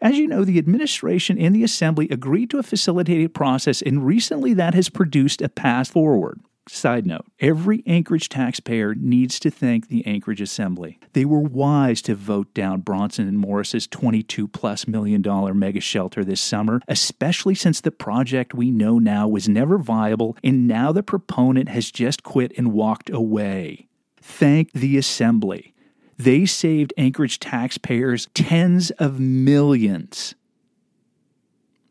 As 0.00 0.18
you 0.18 0.26
know, 0.26 0.44
the 0.44 0.58
administration 0.58 1.38
and 1.38 1.54
the 1.54 1.64
assembly 1.64 2.08
agreed 2.10 2.50
to 2.50 2.58
a 2.58 2.62
facilitated 2.62 3.34
process, 3.34 3.82
and 3.82 4.06
recently 4.06 4.54
that 4.54 4.74
has 4.74 4.88
produced 4.88 5.42
a 5.42 5.48
path 5.48 5.88
forward. 5.90 6.40
Side 6.68 7.06
note 7.06 7.26
Every 7.38 7.84
Anchorage 7.86 8.28
taxpayer 8.28 8.94
needs 8.94 9.38
to 9.40 9.50
thank 9.50 9.88
the 9.88 10.04
Anchorage 10.04 10.40
Assembly. 10.40 10.98
They 11.12 11.24
were 11.24 11.38
wise 11.38 12.02
to 12.02 12.16
vote 12.16 12.52
down 12.54 12.80
Bronson 12.80 13.28
and 13.28 13.38
Morris's 13.38 13.86
22 13.86 14.48
plus 14.48 14.88
million 14.88 15.22
dollar 15.22 15.54
mega 15.54 15.80
shelter 15.80 16.24
this 16.24 16.40
summer, 16.40 16.80
especially 16.88 17.54
since 17.54 17.80
the 17.80 17.92
project 17.92 18.52
we 18.52 18.72
know 18.72 18.98
now 18.98 19.28
was 19.28 19.48
never 19.48 19.78
viable 19.78 20.36
and 20.42 20.66
now 20.66 20.90
the 20.90 21.04
proponent 21.04 21.68
has 21.68 21.92
just 21.92 22.24
quit 22.24 22.52
and 22.58 22.72
walked 22.72 23.10
away. 23.10 23.86
Thank 24.20 24.72
the 24.72 24.98
Assembly. 24.98 25.72
They 26.18 26.46
saved 26.46 26.94
Anchorage 26.96 27.38
taxpayers 27.38 28.28
tens 28.34 28.90
of 28.92 29.20
millions. 29.20 30.34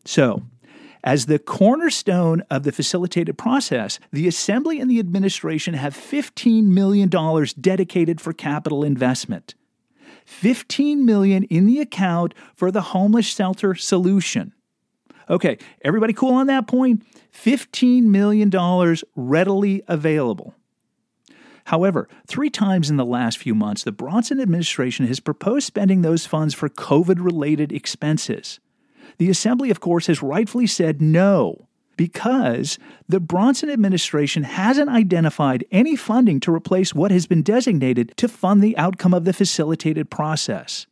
So, 0.03 0.44
as 1.03 1.27
the 1.27 1.38
cornerstone 1.38 2.41
of 2.50 2.63
the 2.63 2.72
facilitated 2.72 3.38
process, 3.38 4.00
the 4.12 4.27
Assembly 4.27 4.79
and 4.79 4.89
the 4.89 5.00
administration 5.00 5.75
have 5.75 5.96
$15 5.96 6.63
million 6.65 7.10
dedicated 7.62 8.20
for 8.20 8.34
capital 8.34 8.84
investment. 8.84 9.53
15 10.25 11.05
million 11.05 11.44
in 11.44 11.67
the 11.67 11.79
account 11.79 12.34
for 12.55 12.72
the 12.72 12.82
homeless 12.82 13.27
shelter 13.27 13.75
solution. 13.75 14.53
Okay, 15.29 15.60
everybody 15.84 16.13
cool 16.13 16.34
on 16.34 16.48
that 16.48 16.67
point? 16.67 17.03
$15 17.32 18.03
million 18.03 18.51
readily 19.15 19.84
available. 19.88 20.55
However, 21.65 22.07
three 22.27 22.50
times 22.50 22.89
in 22.89 22.98
the 22.98 23.05
last 23.05 23.38
few 23.38 23.55
months, 23.55 23.84
the 23.84 23.91
Bronson 23.91 24.39
administration 24.39 25.07
has 25.07 25.19
proposed 25.19 25.65
spending 25.65 26.01
those 26.01 26.25
funds 26.25 26.53
for 26.53 26.69
COVID 26.69 27.24
related 27.24 27.72
expenses. 27.72 28.60
The 29.17 29.29
Assembly, 29.29 29.72
of 29.72 29.79
course, 29.79 30.07
has 30.07 30.22
rightfully 30.22 30.67
said 30.67 31.01
no 31.01 31.67
because 31.98 32.77
the 33.07 33.19
Bronson 33.19 33.69
administration 33.69 34.43
hasn't 34.43 34.89
identified 34.89 35.65
any 35.72 35.95
funding 35.95 36.39
to 36.41 36.53
replace 36.53 36.93
what 36.93 37.12
has 37.12 37.25
been 37.25 37.41
designated 37.41 38.13
to 38.17 38.27
fund 38.27 38.62
the 38.62 38.77
outcome 38.77 39.13
of 39.13 39.25
the 39.25 39.34
facilitated 39.34 40.10
process. 40.10 40.86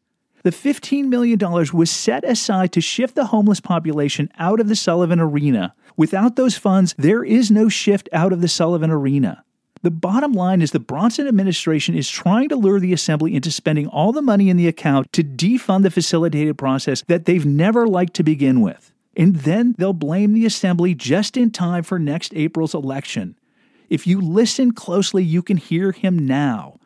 The 0.44 0.50
$15 0.50 1.06
million 1.06 1.40
was 1.74 1.92
set 1.92 2.24
aside 2.24 2.72
to 2.74 2.82
shift 2.82 3.16
the 3.16 3.28
homeless 3.28 3.60
population 3.60 4.30
out 4.40 4.60
of 4.60 4.68
the 4.68 4.76
Sullivan 4.76 5.20
Arena. 5.20 5.76
Without 5.96 6.36
those 6.36 6.58
funds, 6.58 6.96
there 6.98 7.24
is 7.24 7.52
no 7.52 7.70
shift 7.70 8.10
out 8.12 8.34
of 8.34 8.42
the 8.42 8.48
Sullivan 8.48 8.90
Arena. 8.90 9.44
The 9.84 9.92
bottom 9.92 10.32
line 10.32 10.62
is 10.62 10.72
the 10.72 10.80
Bronson 10.80 11.28
administration 11.28 11.94
is 11.94 12.10
trying 12.10 12.48
to 12.48 12.56
lure 12.56 12.80
the 12.80 12.94
Assembly 12.94 13.36
into 13.36 13.52
spending 13.52 13.86
all 13.88 14.14
the 14.14 14.22
money 14.22 14.50
in 14.50 14.56
the 14.56 14.70
account 14.70 15.12
to 15.12 15.26
defund 15.26 15.84
the 15.84 15.92
facilitated 15.92 16.58
process 16.58 17.04
that 17.08 17.26
they've 17.26 17.46
never 17.46 17.86
liked 17.86 18.14
to 18.14 18.24
begin 18.24 18.62
with. 18.62 18.94
And 19.18 19.36
then 19.36 19.76
they'll 19.78 19.92
blame 19.92 20.32
the 20.32 20.46
Assembly 20.46 20.96
just 20.96 21.36
in 21.36 21.52
time 21.52 21.84
for 21.84 22.00
next 22.00 22.34
April's 22.34 22.74
election. 22.74 23.36
If 23.90 24.08
you 24.08 24.22
listen 24.22 24.72
closely, 24.72 25.22
you 25.22 25.42
can 25.42 25.58
hear 25.58 25.92
him 25.92 26.26
now. 26.26 26.80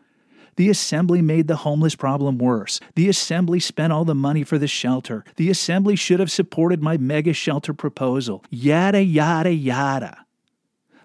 The 0.55 0.71
Assembly 0.71 1.21
made 1.21 1.47
the 1.47 1.57
homeless 1.57 1.93
problem 1.93 2.39
worse. 2.39 2.79
The 2.95 3.09
Assembly 3.09 3.59
spent 3.59 3.93
all 3.93 4.05
the 4.05 4.15
money 4.15 4.43
for 4.43 4.57
the 4.57 4.67
shelter. 4.67 5.23
The 5.35 5.51
Assembly 5.51 5.95
should 5.95 6.19
have 6.19 6.31
supported 6.31 6.81
my 6.81 6.97
mega 6.97 7.33
shelter 7.33 7.75
proposal. 7.75 8.43
Yada, 8.49 9.03
yada, 9.03 9.53
yada. 9.53 10.25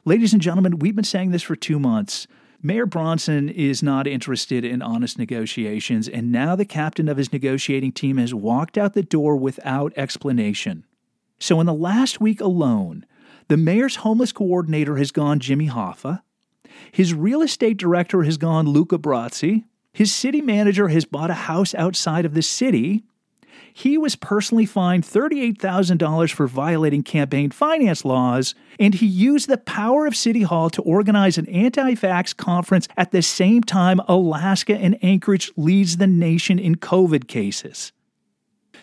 Ladies 0.04 0.32
and 0.32 0.42
gentlemen, 0.42 0.80
we've 0.80 0.96
been 0.96 1.04
saying 1.04 1.30
this 1.30 1.44
for 1.44 1.54
two 1.54 1.78
months. 1.78 2.26
Mayor 2.60 2.86
Bronson 2.86 3.48
is 3.48 3.84
not 3.84 4.08
interested 4.08 4.64
in 4.64 4.82
honest 4.82 5.16
negotiations, 5.16 6.08
and 6.08 6.32
now 6.32 6.56
the 6.56 6.64
captain 6.64 7.08
of 7.08 7.18
his 7.18 7.32
negotiating 7.32 7.92
team 7.92 8.16
has 8.16 8.34
walked 8.34 8.76
out 8.76 8.94
the 8.94 9.04
door 9.04 9.36
without 9.36 9.92
explanation. 9.96 10.84
So, 11.38 11.60
in 11.60 11.66
the 11.66 11.72
last 11.72 12.20
week 12.20 12.40
alone, 12.40 13.06
the 13.46 13.56
mayor's 13.56 13.96
homeless 13.96 14.32
coordinator 14.32 14.96
has 14.96 15.12
gone 15.12 15.38
Jimmy 15.38 15.68
Hoffa, 15.68 16.22
his 16.90 17.14
real 17.14 17.40
estate 17.40 17.76
director 17.76 18.24
has 18.24 18.36
gone 18.36 18.66
Luca 18.66 18.98
Brasi, 18.98 19.66
his 19.92 20.12
city 20.12 20.40
manager 20.40 20.88
has 20.88 21.04
bought 21.04 21.30
a 21.30 21.34
house 21.34 21.76
outside 21.76 22.24
of 22.24 22.34
the 22.34 22.42
city, 22.42 23.04
he 23.72 23.96
was 23.96 24.16
personally 24.16 24.66
fined 24.66 25.04
$38,000 25.04 26.32
for 26.32 26.46
violating 26.46 27.02
campaign 27.02 27.50
finance 27.50 28.04
laws, 28.04 28.54
and 28.78 28.94
he 28.94 29.06
used 29.06 29.48
the 29.48 29.58
power 29.58 30.06
of 30.06 30.16
City 30.16 30.42
Hall 30.42 30.70
to 30.70 30.82
organize 30.82 31.38
an 31.38 31.48
anti 31.48 31.94
vax 31.94 32.36
conference 32.36 32.88
at 32.96 33.10
the 33.12 33.22
same 33.22 33.62
time 33.62 34.00
Alaska 34.08 34.76
and 34.76 34.98
Anchorage 35.02 35.50
leads 35.56 35.96
the 35.96 36.06
nation 36.06 36.58
in 36.58 36.76
COVID 36.76 37.28
cases. 37.28 37.92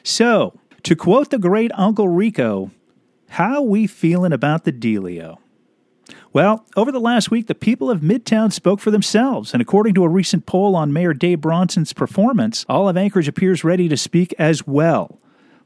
So, 0.04 0.60
to 0.84 0.96
quote 0.96 1.30
the 1.30 1.38
great 1.38 1.72
Uncle 1.76 2.08
Rico, 2.08 2.72
how 3.30 3.62
we 3.62 3.86
feeling 3.86 4.34
about 4.34 4.64
the 4.64 4.72
dealio? 4.72 5.38
Well, 6.32 6.64
over 6.78 6.92
the 6.92 7.00
last 7.00 7.32
week, 7.32 7.48
the 7.48 7.56
people 7.56 7.90
of 7.90 8.02
Midtown 8.02 8.54
spoke 8.54 8.80
for 8.80 8.92
themselves, 8.92 9.52
and 9.52 9.62
according 9.62 9.96
to 9.96 10.04
a 10.04 10.10
recent 10.10 10.46
poll 10.46 10.76
on 10.76 10.94
Mayor 10.94 11.16
Dave 11.16 11.42
Bronson's 11.42 11.92
performance, 11.92 12.68
all 12.70 12.88
of 12.88 12.96
Anchorage 12.96 13.28
appears 13.28 13.64
ready 13.64 13.90
to 13.90 13.98
speak 13.98 14.36
as 14.38 14.68
well. 14.68 15.20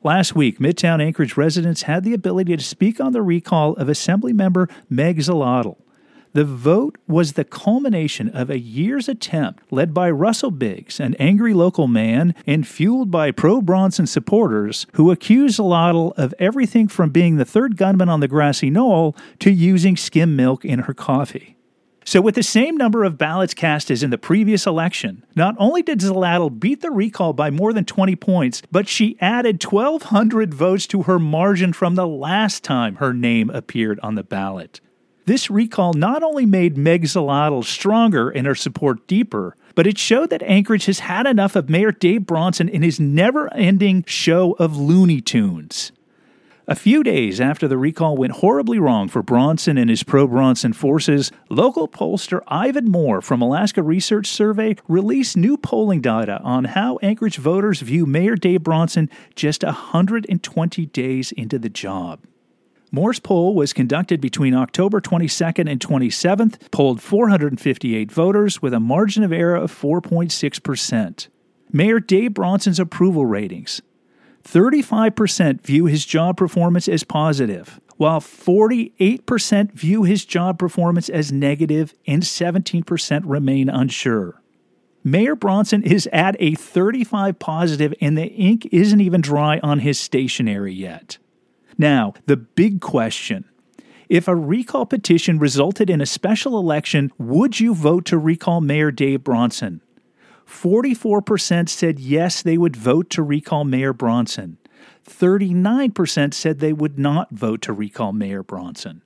Last 0.03 0.35
week, 0.35 0.59
Midtown 0.59 1.01
Anchorage 1.01 1.35
residents 1.35 1.81
had 1.81 2.05
the 2.05 2.13
ability 2.13 2.55
to 2.55 2.63
speak 2.63 3.01
on 3.01 3.11
the 3.11 3.21
recall 3.21 3.73
of 3.73 3.89
Assemblymember 3.89 4.71
Meg 4.89 5.17
Zaletel. 5.17 5.75
The 6.33 6.45
vote 6.45 6.97
was 7.07 7.33
the 7.33 7.43
culmination 7.43 8.27
of 8.29 8.49
a 8.49 8.57
year's 8.57 9.07
attempt 9.07 9.61
led 9.69 9.93
by 9.93 10.09
Russell 10.09 10.49
Biggs, 10.49 10.99
an 10.99 11.13
angry 11.19 11.53
local 11.53 11.87
man, 11.87 12.33
and 12.47 12.67
fueled 12.67 13.11
by 13.11 13.29
pro 13.29 13.61
Bronson 13.61 14.07
supporters 14.07 14.87
who 14.93 15.11
accused 15.11 15.59
Zaletel 15.59 16.11
of 16.17 16.33
everything 16.39 16.87
from 16.87 17.11
being 17.11 17.37
the 17.37 17.45
third 17.45 17.77
gunman 17.77 18.09
on 18.09 18.19
the 18.19 18.27
grassy 18.27 18.71
knoll 18.71 19.15
to 19.39 19.51
using 19.51 19.95
skim 19.95 20.35
milk 20.35 20.65
in 20.65 20.79
her 20.79 20.93
coffee. 20.95 21.55
So, 22.03 22.19
with 22.19 22.33
the 22.33 22.41
same 22.41 22.77
number 22.77 23.03
of 23.03 23.19
ballots 23.19 23.53
cast 23.53 23.91
as 23.91 24.01
in 24.01 24.09
the 24.09 24.17
previous 24.17 24.65
election, 24.65 25.23
not 25.35 25.55
only 25.59 25.83
did 25.83 25.99
Zaletel 25.99 26.59
beat 26.59 26.81
the 26.81 26.89
recall 26.89 27.33
by 27.33 27.51
more 27.51 27.73
than 27.73 27.85
20 27.85 28.15
points, 28.15 28.63
but 28.71 28.87
she 28.87 29.17
added 29.21 29.63
1,200 29.63 30.51
votes 30.51 30.87
to 30.87 31.03
her 31.03 31.19
margin 31.19 31.73
from 31.73 31.93
the 31.93 32.07
last 32.07 32.63
time 32.63 32.95
her 32.95 33.13
name 33.13 33.51
appeared 33.51 33.99
on 34.01 34.15
the 34.15 34.23
ballot. 34.23 34.81
This 35.25 35.49
recall 35.49 35.93
not 35.93 36.21
only 36.21 36.45
made 36.45 36.77
Meg 36.77 37.03
Zaletel 37.03 37.63
stronger 37.63 38.29
and 38.29 38.45
her 38.45 38.55
support 38.55 39.07
deeper, 39.07 39.55
but 39.73 39.87
it 39.87 39.97
showed 39.97 40.29
that 40.29 40.43
Anchorage 40.43 40.85
has 40.85 40.99
had 40.99 41.25
enough 41.25 41.55
of 41.55 41.69
Mayor 41.69 41.93
Dave 41.93 42.25
Bronson 42.25 42.67
in 42.67 42.81
his 42.81 42.99
never 42.99 43.51
ending 43.53 44.03
show 44.05 44.51
of 44.59 44.77
Looney 44.77 45.21
Tunes. 45.21 45.93
A 46.65 46.75
few 46.75 47.03
days 47.03 47.41
after 47.41 47.67
the 47.67 47.77
recall 47.77 48.15
went 48.15 48.33
horribly 48.33 48.79
wrong 48.79 49.09
for 49.09 49.21
Bronson 49.21 49.77
and 49.77 49.89
his 49.89 50.03
pro 50.03 50.27
Bronson 50.27 50.71
forces, 50.71 51.31
local 51.49 51.89
pollster 51.89 52.41
Ivan 52.47 52.89
Moore 52.89 53.21
from 53.21 53.41
Alaska 53.41 53.83
Research 53.83 54.27
Survey 54.27 54.75
released 54.87 55.35
new 55.35 55.57
polling 55.57 55.99
data 55.99 56.39
on 56.41 56.65
how 56.65 56.99
Anchorage 57.01 57.37
voters 57.37 57.81
view 57.81 58.05
Mayor 58.05 58.35
Dave 58.35 58.63
Bronson 58.63 59.09
just 59.35 59.63
120 59.63 60.85
days 60.87 61.31
into 61.33 61.59
the 61.59 61.69
job. 61.69 62.19
Moore's 62.95 63.19
poll 63.19 63.55
was 63.55 63.73
conducted 63.73 64.21
between 64.21 64.53
October 64.53 65.01
22nd 65.01 65.67
and 65.67 65.79
27th, 65.79 66.69
polled 66.69 67.01
458 67.01 68.11
voters 68.11 68.61
with 68.61 68.71
a 68.71 68.79
margin 68.79 69.23
of 69.23 69.33
error 69.33 69.55
of 69.55 69.71
4.6%. 69.71 71.27
Mayor 71.71 71.99
Dave 71.99 72.35
Bronson's 72.35 72.79
approval 72.79 73.25
ratings 73.25 73.81
35% 74.43 75.61
view 75.61 75.85
his 75.87 76.05
job 76.05 76.37
performance 76.37 76.87
as 76.87 77.03
positive, 77.03 77.81
while 77.97 78.19
48% 78.19 79.71
view 79.71 80.03
his 80.03 80.23
job 80.23 80.59
performance 80.59 81.09
as 81.09 81.31
negative 81.31 81.95
and 82.05 82.21
17% 82.21 83.23
remain 83.25 83.69
unsure. 83.69 84.39
Mayor 85.03 85.35
Bronson 85.35 85.81
is 85.81 86.07
at 86.13 86.35
a 86.37 86.53
35 86.53 87.39
positive 87.39 87.91
and 87.99 88.15
the 88.15 88.27
ink 88.27 88.67
isn't 88.71 89.01
even 89.01 89.21
dry 89.21 89.59
on 89.63 89.79
his 89.79 89.99
stationery 89.99 90.73
yet. 90.75 91.17
Now, 91.77 92.13
the 92.25 92.37
big 92.37 92.81
question 92.81 93.45
if 94.09 94.27
a 94.27 94.35
recall 94.35 94.85
petition 94.85 95.39
resulted 95.39 95.89
in 95.89 96.01
a 96.01 96.05
special 96.05 96.59
election, 96.59 97.11
would 97.17 97.59
you 97.59 97.73
vote 97.73 98.05
to 98.05 98.17
recall 98.17 98.61
Mayor 98.61 98.91
Dave 98.91 99.23
Bronson? 99.23 99.81
44% 100.45 101.69
said 101.69 101.99
yes, 101.99 102.41
they 102.41 102.57
would 102.57 102.75
vote 102.75 103.09
to 103.11 103.23
recall 103.23 103.63
Mayor 103.63 103.93
Bronson. 103.93 104.57
39% 105.07 106.33
said 106.33 106.59
they 106.59 106.73
would 106.73 106.99
not 106.99 107.31
vote 107.31 107.61
to 107.63 107.73
recall 107.73 108.13
Mayor 108.13 108.43
Bronson. 108.43 109.01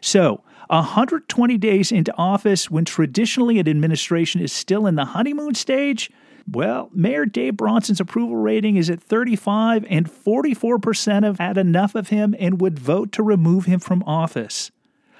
So, 0.00 0.42
120 0.68 1.58
days 1.58 1.90
into 1.90 2.14
office, 2.16 2.70
when 2.70 2.84
traditionally 2.84 3.58
an 3.58 3.68
administration 3.68 4.40
is 4.40 4.52
still 4.52 4.86
in 4.86 4.96
the 4.96 5.06
honeymoon 5.06 5.54
stage, 5.54 6.10
well, 6.50 6.90
Mayor 6.94 7.26
Dave 7.26 7.56
Bronson's 7.56 8.00
approval 8.00 8.36
rating 8.36 8.76
is 8.76 8.88
at 8.88 9.02
35, 9.02 9.86
and 9.88 10.10
44% 10.10 11.24
have 11.24 11.38
had 11.38 11.58
enough 11.58 11.94
of 11.94 12.08
him 12.08 12.34
and 12.38 12.60
would 12.60 12.78
vote 12.78 13.12
to 13.12 13.22
remove 13.22 13.66
him 13.66 13.80
from 13.80 14.02
office. 14.04 14.70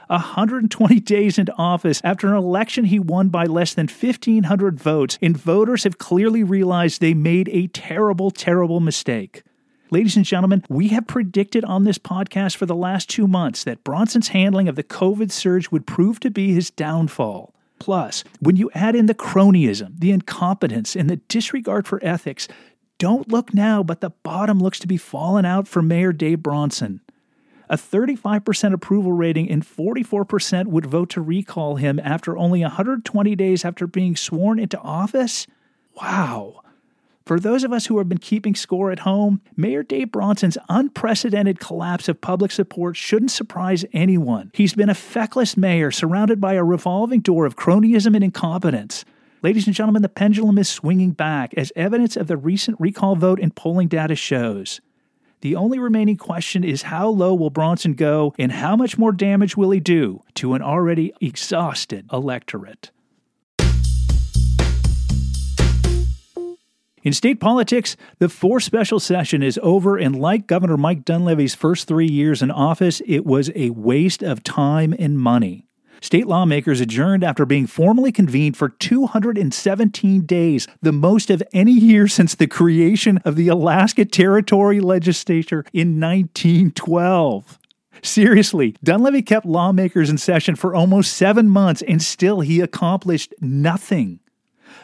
120 0.09 1.01
days 1.01 1.39
into 1.39 1.55
office 1.57 2.01
after 2.03 2.29
an 2.29 2.35
election 2.35 2.87
he 2.87 2.99
won 2.99 3.29
by 3.29 3.45
less 3.45 3.75
than 3.75 3.89
1,500 3.89 4.81
votes, 4.81 5.19
and 5.21 5.37
voters 5.37 5.85
have 5.85 5.99
clearly 5.99 6.43
realized 6.43 7.01
they 7.01 7.15
made 7.15 7.49
a 7.51 7.67
terrible, 7.69 8.31
terrible 8.31 8.81
mistake. 8.81 9.43
Ladies 9.91 10.17
and 10.17 10.25
gentlemen, 10.25 10.63
we 10.69 10.89
have 10.89 11.07
predicted 11.07 11.65
on 11.65 11.85
this 11.85 11.97
podcast 11.97 12.57
for 12.57 12.67
the 12.67 12.75
last 12.75 13.09
two 13.09 13.27
months 13.27 13.65
that 13.65 13.85
Bronson's 13.85 14.29
handling 14.29 14.69
of 14.69 14.77
the 14.77 14.83
COVID 14.83 15.33
surge 15.33 15.71
would 15.71 15.87
prove 15.87 16.21
to 16.21 16.31
be 16.31 16.53
his 16.53 16.69
downfall. 16.69 17.55
Plus, 17.79 18.23
when 18.39 18.57
you 18.57 18.71
add 18.75 18.95
in 18.95 19.07
the 19.07 19.15
cronyism, 19.15 19.99
the 19.99 20.11
incompetence, 20.11 20.95
and 20.95 21.09
the 21.09 21.17
disregard 21.17 21.89
for 21.89 22.05
ethics, 22.05 22.49
don't 22.99 23.33
look 23.33 23.55
now, 23.55 23.83
but 23.83 24.03
the 24.03 24.11
bottom 24.11 24.61
looks 24.61 24.79
to 24.81 24.87
be 24.87 24.99
falling 24.99 25.47
out 25.47 25.67
for 25.67 25.81
Mayor 25.81 26.13
Dave 26.13 26.43
Bronson. 26.43 27.01
A 27.71 27.77
35% 27.77 28.75
approval 28.75 29.13
rating 29.13 29.51
and 29.51 29.65
44% 29.65 30.67
would 30.67 30.85
vote 30.85 31.09
to 31.11 31.23
recall 31.23 31.77
him 31.77 31.99
after 32.05 32.37
only 32.37 32.61
120 32.61 33.35
days 33.37 33.65
after 33.65 33.87
being 33.87 34.17
sworn 34.17 34.59
into 34.59 34.79
office? 34.81 35.47
Wow. 35.95 36.61
For 37.29 37.39
those 37.39 37.63
of 37.63 37.75
us 37.75 37.85
who 37.85 37.99
have 37.99 38.09
been 38.09 38.17
keeping 38.17 38.55
score 38.55 38.91
at 38.91 39.01
home, 39.01 39.43
Mayor 39.55 39.83
Dave 39.83 40.11
Bronson's 40.11 40.57
unprecedented 40.71 41.61
collapse 41.61 42.09
of 42.09 42.23
public 42.23 42.51
support 42.51 42.97
shouldn't 42.97 43.31
surprise 43.31 43.85
anyone. 43.93 44.51
He's 44.55 44.73
been 44.73 44.89
a 44.89 44.95
feckless 44.95 45.55
mayor 45.55 45.91
surrounded 45.91 46.41
by 46.41 46.55
a 46.55 46.65
revolving 46.65 47.21
door 47.21 47.45
of 47.45 47.55
cronyism 47.55 48.15
and 48.15 48.25
incompetence. 48.25 49.05
Ladies 49.43 49.67
and 49.67 49.77
gentlemen, 49.77 50.01
the 50.01 50.09
pendulum 50.09 50.57
is 50.57 50.71
swinging 50.71 51.11
back 51.11 51.53
as 51.55 51.71
evidence 51.77 52.17
of 52.17 52.29
the 52.29 52.39
recent 52.39 52.81
recall 52.81 53.15
vote 53.15 53.41
and 53.41 53.55
polling 53.55 53.89
data 53.89 54.17
shows. 54.17 54.81
The 55.43 55.55
only 55.55 55.79
remaining 55.79 56.17
question 56.17 56.65
is 56.65 56.81
how 56.81 57.09
low 57.09 57.35
will 57.35 57.51
Bronson 57.51 57.93
go 57.93 58.33
and 58.39 58.53
how 58.53 58.75
much 58.75 58.97
more 58.97 59.13
damage 59.13 59.55
will 59.55 59.71
he 59.71 59.81
do 59.81 60.23
to 60.37 60.55
an 60.55 60.63
already 60.63 61.13
exhausted 61.21 62.07
electorate? 62.11 62.91
In 67.09 67.15
state 67.15 67.41
politics, 67.41 67.97
the 68.19 68.29
fourth 68.29 68.65
special 68.65 69.01
session 69.01 69.43
is 69.43 69.59
over, 69.63 69.97
and 69.97 70.15
like 70.15 70.47
Governor 70.47 70.77
Mike 70.77 71.07
Dunleavy's 71.07 71.55
first 71.55 71.89
three 71.89 72.07
years 72.07 72.43
in 72.43 72.51
office, 72.51 73.01
it 73.07 73.25
was 73.25 73.51
a 73.55 73.71
waste 73.71 74.23
of 74.23 74.45
time 74.45 74.95
and 74.99 75.19
money. 75.19 75.67
State 76.03 76.27
lawmakers 76.27 76.83
adjourned 76.83 77.25
after 77.25 77.47
being 77.47 77.67
formally 77.67 78.13
convened 78.13 78.59
for 78.59 78.69
217 78.69 80.27
days, 80.27 80.69
the 80.83 80.93
most 80.93 81.31
of 81.31 81.43
any 81.55 81.73
year 81.73 82.09
since 82.09 82.35
the 82.35 82.47
creation 82.47 83.17
of 83.25 83.37
the 83.37 83.49
Alaska 83.49 84.05
Territory 84.05 84.79
Legislature 84.79 85.65
in 85.73 85.99
1912. 85.99 87.59
Seriously, 88.03 88.77
Dunleavy 88.85 89.23
kept 89.23 89.47
lawmakers 89.47 90.11
in 90.11 90.19
session 90.19 90.57
for 90.57 90.75
almost 90.75 91.15
seven 91.15 91.49
months, 91.49 91.81
and 91.89 92.03
still 92.03 92.41
he 92.41 92.61
accomplished 92.61 93.33
nothing. 93.41 94.21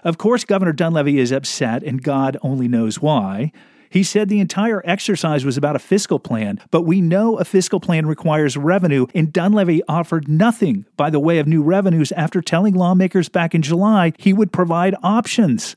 Of 0.05 0.19
course, 0.19 0.45
Governor 0.45 0.73
Dunleavy 0.73 1.19
is 1.19 1.33
upset, 1.33 1.83
and 1.83 2.03
God 2.03 2.37
only 2.43 2.69
knows 2.69 3.01
why. 3.01 3.53
He 3.89 4.03
said 4.03 4.29
the 4.29 4.41
entire 4.41 4.83
exercise 4.85 5.45
was 5.45 5.57
about 5.57 5.77
a 5.77 5.79
fiscal 5.79 6.19
plan, 6.19 6.61
but 6.71 6.83
we 6.83 7.01
know 7.01 7.39
a 7.39 7.45
fiscal 7.45 7.81
plan 7.81 8.07
requires 8.07 8.57
revenue, 8.57 9.07
and 9.15 9.33
Dunleavy 9.33 9.83
offered 9.89 10.29
nothing 10.29 10.85
by 10.97 11.11
the 11.11 11.21
way 11.21 11.39
of 11.39 11.47
new 11.47 11.63
revenues 11.63 12.11
after 12.13 12.43
telling 12.43 12.75
lawmakers 12.75 13.29
back 13.29 13.55
in 13.55 13.63
July 13.63 14.13
he 14.19 14.33
would 14.33 14.53
provide 14.53 14.97
options. 15.03 15.77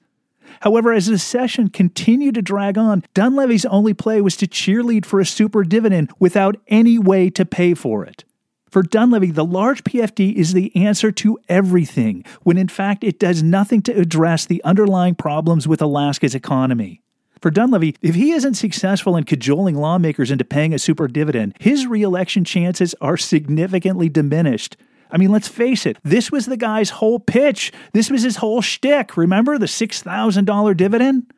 However, 0.61 0.93
as 0.93 1.05
the 1.05 1.19
session 1.19 1.69
continued 1.69 2.35
to 2.35 2.41
drag 2.41 2.77
on, 2.77 3.03
Dunleavy's 3.13 3.65
only 3.65 3.93
play 3.93 4.19
was 4.19 4.35
to 4.37 4.47
cheerlead 4.47 5.05
for 5.05 5.19
a 5.19 5.25
super 5.25 5.63
dividend 5.63 6.09
without 6.17 6.57
any 6.67 6.97
way 6.97 7.29
to 7.29 7.45
pay 7.45 7.75
for 7.75 8.03
it. 8.03 8.23
For 8.69 8.83
Dunleavy, 8.83 9.31
the 9.31 9.45
large 9.45 9.83
PFD 9.83 10.33
is 10.35 10.53
the 10.53 10.75
answer 10.75 11.11
to 11.11 11.39
everything, 11.47 12.25
when 12.43 12.57
in 12.57 12.67
fact 12.67 13.03
it 13.03 13.19
does 13.19 13.41
nothing 13.41 13.81
to 13.83 13.97
address 13.97 14.45
the 14.45 14.63
underlying 14.63 15.15
problems 15.15 15.67
with 15.67 15.81
Alaska's 15.81 16.35
economy. 16.35 17.01
For 17.41 17.51
Dunleavy, 17.51 17.95
if 18.01 18.15
he 18.15 18.31
isn't 18.31 18.55
successful 18.55 19.15
in 19.15 19.23
cajoling 19.23 19.75
lawmakers 19.75 20.31
into 20.31 20.43
paying 20.43 20.73
a 20.73 20.79
super 20.79 21.07
dividend, 21.07 21.55
his 21.59 21.87
reelection 21.87 22.43
chances 22.43 22.93
are 22.99 23.15
significantly 23.15 24.09
diminished. 24.09 24.75
I 25.09 25.17
mean, 25.17 25.31
let's 25.31 25.47
face 25.47 25.85
it, 25.85 25.97
this 26.03 26.31
was 26.31 26.47
the 26.47 26.57
guy's 26.57 26.89
whole 26.89 27.19
pitch. 27.19 27.71
This 27.93 28.09
was 28.09 28.23
his 28.23 28.37
whole 28.37 28.61
shtick. 28.61 29.15
Remember 29.15 29.57
the 29.57 29.67
$6,000 29.67 30.77
dividend? 30.77 31.31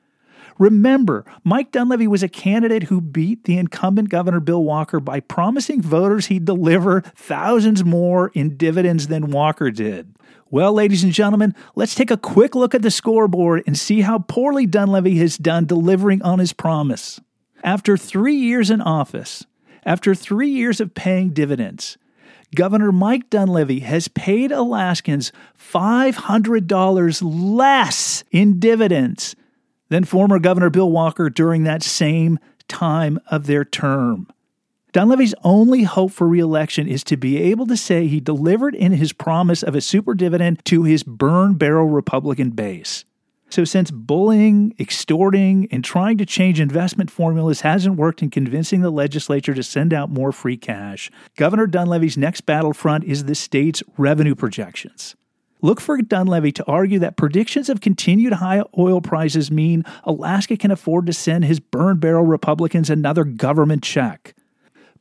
Remember, 0.60 1.24
Mike 1.45 1.72
Dunleavy 1.72 2.06
was 2.06 2.22
a 2.22 2.28
candidate 2.28 2.84
who 2.84 3.00
beat 3.00 3.45
the 3.45 3.58
incumbent 3.58 4.10
Governor 4.10 4.41
Bill 4.41 4.62
Walker 4.62 5.00
by 5.00 5.22
promising 5.22 5.82
voters 5.82 6.26
he'd 6.28 6.43
deliver 6.43 7.00
thousands 7.15 7.86
more 7.86 8.30
in 8.34 8.58
dividends 8.58 9.08
than 9.08 9.32
Walker 9.32 9.72
did. 9.72 10.13
Well, 10.52 10.74
ladies 10.74 11.04
and 11.04 11.13
gentlemen, 11.13 11.56
let's 11.76 11.95
take 11.95 12.12
a 12.12 12.17
quick 12.17 12.56
look 12.56 12.76
at 12.76 12.82
the 12.82 12.91
scoreboard 12.91 13.63
and 13.67 13.78
see 13.78 14.02
how 14.02 14.19
poorly 14.19 14.65
Dunleavy 14.65 15.17
has 15.19 15.38
done 15.38 15.65
delivering 15.65 16.22
on 16.24 16.39
his 16.39 16.52
promise. 16.52 17.22
After 17.63 17.95
three 17.95 18.36
years 18.36 18.69
in 18.69 18.82
office, 18.82 19.45
after 19.86 20.13
three 20.13 20.50
years 20.50 20.82
of 20.82 20.93
paying 20.93 21.30
dividends, 21.30 21.98
Governor 22.54 22.91
Mike 22.91 23.30
Dunleavy 23.30 23.80
has 23.80 24.10
paid 24.10 24.52
Alaskans 24.52 25.32
$500 25.58 27.22
less 27.24 28.24
in 28.32 28.60
dividends 28.60 29.36
than 29.89 30.04
former 30.04 30.39
Governor 30.39 30.69
Bill 30.69 30.89
Walker 30.89 31.30
during 31.30 31.63
that 31.63 31.84
same 31.84 32.39
time 32.67 33.19
of 33.28 33.47
their 33.47 33.65
term. 33.65 34.28
Dunleavy's 34.91 35.36
only 35.43 35.84
hope 35.84 36.12
for 36.12 36.28
reelection 36.28 36.88
is 36.88 37.04
to 37.06 37.17
be 37.17 37.38
able 37.38 37.67
to 37.67 37.78
say 37.78 38.08
he 38.08 38.19
delivered 38.19 38.73
in 38.73 38.93
his 38.93 39.13
promise 39.13 39.62
of 39.62 39.75
a 39.75 39.82
super 39.82 40.15
dividend 40.15 40.65
to 40.65 40.84
his 40.84 41.04
burn 41.04 41.54
barrel 41.56 41.88
Republican 41.88 42.52
base. 42.52 43.06
So, 43.52 43.65
since 43.65 43.89
bullying, 43.89 44.75
extorting, 44.80 45.67
and 45.71 45.84
trying 45.84 46.19
to 46.19 46.25
change 46.25 46.60
investment 46.60 47.10
formulas 47.10 47.62
hasn't 47.62 47.95
worked 47.95 48.21
in 48.21 48.30
convincing 48.30 48.82
the 48.82 48.91
legislature 48.91 49.56
to 49.56 49.63
send 49.63 49.91
out 49.91 50.12
more 50.12 50.32
free 50.32 50.58
cash, 50.58 51.10
Governor 51.36 51.65
Dunleavy's 51.65 52.17
next 52.17 52.41
battlefront 52.41 53.06
is 53.06 53.23
the 53.23 53.34
state's 53.34 53.82
revenue 53.97 54.36
projections. 54.36 55.15
Look 55.62 55.82
for 55.82 56.02
Dunleavy 56.02 56.54
to 56.54 56.65
argue 56.67 57.00
that 57.00 57.17
predictions 57.17 57.67
of 57.67 57.82
continued 57.82 58.34
high 58.34 58.63
oil 58.78 59.02
prices 59.02 59.52
mean 59.52 59.84
Alaska 60.06 60.56
can 60.56 60.72
afford 60.72 61.06
to 61.08 61.13
send 61.13 61.43
his 61.43 61.60
burn 61.60 61.98
barrel 61.98 62.24
Republicans 62.24 62.89
another 62.89 63.26
government 63.26 63.84
check. 63.84 64.36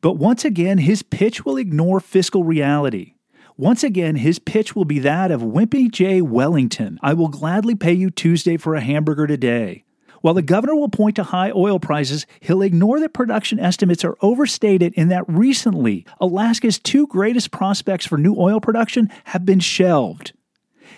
But 0.01 0.15
once 0.15 0.45
again, 0.45 0.79
his 0.79 1.05
pitch 1.05 1.45
will 1.45 1.57
ignore 1.57 2.01
fiscal 2.01 2.43
reality. 2.43 3.15
Once 3.57 3.85
again, 3.85 4.17
his 4.17 4.41
pitch 4.41 4.75
will 4.75 4.85
be 4.85 4.99
that 4.99 5.31
of 5.31 5.43
Wimpy 5.43 5.89
J. 5.93 6.23
Wellington 6.23 6.99
I 7.03 7.15
will 7.15 7.29
gladly 7.29 7.77
pay 7.77 7.93
you 7.93 8.11
Tuesday 8.11 8.57
for 8.57 8.75
a 8.75 8.81
hamburger 8.81 9.29
today. 9.29 9.85
While 10.23 10.35
the 10.35 10.43
governor 10.43 10.75
will 10.75 10.89
point 10.89 11.15
to 11.17 11.23
high 11.23 11.53
oil 11.53 11.79
prices, 11.79 12.27
he'll 12.41 12.63
ignore 12.63 12.99
that 12.99 13.13
production 13.13 13.61
estimates 13.61 14.05
are 14.05 14.17
overstated 14.23 14.93
and 14.97 15.09
that 15.13 15.29
recently 15.29 16.05
Alaska's 16.21 16.81
two 16.81 17.07
greatest 17.07 17.53
prospects 17.53 18.07
for 18.07 18.19
new 18.19 18.35
oil 18.37 18.61
production 18.61 19.09
have 19.27 19.47
been 19.47 19.61
shelved. 19.61 20.33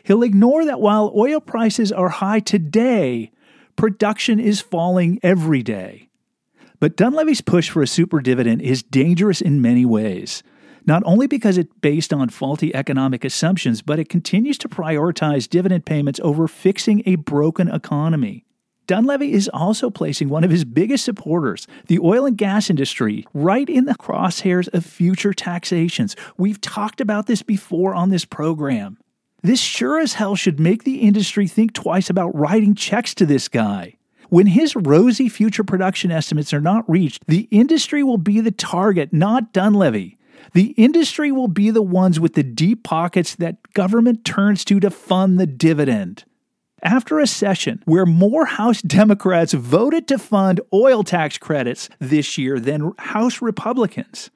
He'll 0.02 0.22
ignore 0.22 0.64
that 0.64 0.80
while 0.80 1.12
oil 1.16 1.40
prices 1.40 1.92
are 1.92 2.08
high 2.08 2.40
today, 2.40 3.30
production 3.76 4.40
is 4.40 4.60
falling 4.60 5.18
every 5.22 5.62
day. 5.62 6.08
But 6.80 6.96
Dunleavy's 6.96 7.42
push 7.42 7.68
for 7.68 7.82
a 7.82 7.86
super 7.86 8.20
dividend 8.20 8.62
is 8.62 8.82
dangerous 8.82 9.40
in 9.40 9.60
many 9.60 9.84
ways. 9.84 10.42
Not 10.86 11.02
only 11.04 11.26
because 11.26 11.58
it's 11.58 11.72
based 11.82 12.12
on 12.12 12.30
faulty 12.30 12.74
economic 12.74 13.24
assumptions, 13.24 13.82
but 13.82 13.98
it 13.98 14.08
continues 14.08 14.56
to 14.58 14.68
prioritize 14.68 15.48
dividend 15.48 15.84
payments 15.84 16.20
over 16.22 16.48
fixing 16.48 17.02
a 17.04 17.16
broken 17.16 17.68
economy. 17.68 18.46
Dunleavy 18.86 19.32
is 19.32 19.48
also 19.52 19.88
placing 19.88 20.30
one 20.30 20.42
of 20.42 20.50
his 20.50 20.64
biggest 20.64 21.04
supporters, 21.04 21.68
the 21.86 22.00
oil 22.00 22.26
and 22.26 22.36
gas 22.36 22.70
industry, 22.70 23.24
right 23.32 23.68
in 23.68 23.84
the 23.84 23.94
crosshairs 23.94 24.66
of 24.74 24.84
future 24.84 25.32
taxations. 25.32 26.16
We've 26.36 26.60
talked 26.60 27.00
about 27.00 27.26
this 27.26 27.42
before 27.42 27.94
on 27.94 28.10
this 28.10 28.24
program. 28.24 28.98
This 29.42 29.60
sure 29.60 29.98
as 29.98 30.14
hell 30.14 30.36
should 30.36 30.60
make 30.60 30.84
the 30.84 31.00
industry 31.00 31.46
think 31.46 31.72
twice 31.72 32.10
about 32.10 32.36
writing 32.36 32.74
checks 32.74 33.14
to 33.14 33.26
this 33.26 33.48
guy. 33.48 33.96
When 34.28 34.46
his 34.46 34.76
rosy 34.76 35.28
future 35.28 35.64
production 35.64 36.10
estimates 36.10 36.52
are 36.52 36.60
not 36.60 36.88
reached, 36.88 37.26
the 37.26 37.48
industry 37.50 38.02
will 38.02 38.18
be 38.18 38.40
the 38.40 38.52
target, 38.52 39.12
not 39.12 39.52
Dunleavy. 39.52 40.18
The 40.52 40.68
industry 40.76 41.32
will 41.32 41.48
be 41.48 41.70
the 41.70 41.82
ones 41.82 42.20
with 42.20 42.34
the 42.34 42.42
deep 42.42 42.84
pockets 42.84 43.34
that 43.36 43.72
government 43.72 44.24
turns 44.24 44.64
to 44.66 44.78
to 44.80 44.90
fund 44.90 45.38
the 45.38 45.46
dividend. 45.46 46.24
After 46.82 47.18
a 47.18 47.26
session 47.26 47.82
where 47.84 48.06
more 48.06 48.46
House 48.46 48.80
Democrats 48.82 49.52
voted 49.52 50.08
to 50.08 50.18
fund 50.18 50.60
oil 50.72 51.02
tax 51.02 51.36
credits 51.36 51.88
this 51.98 52.38
year 52.38 52.58
than 52.58 52.92
House 52.98 53.42
Republicans, 53.42 54.30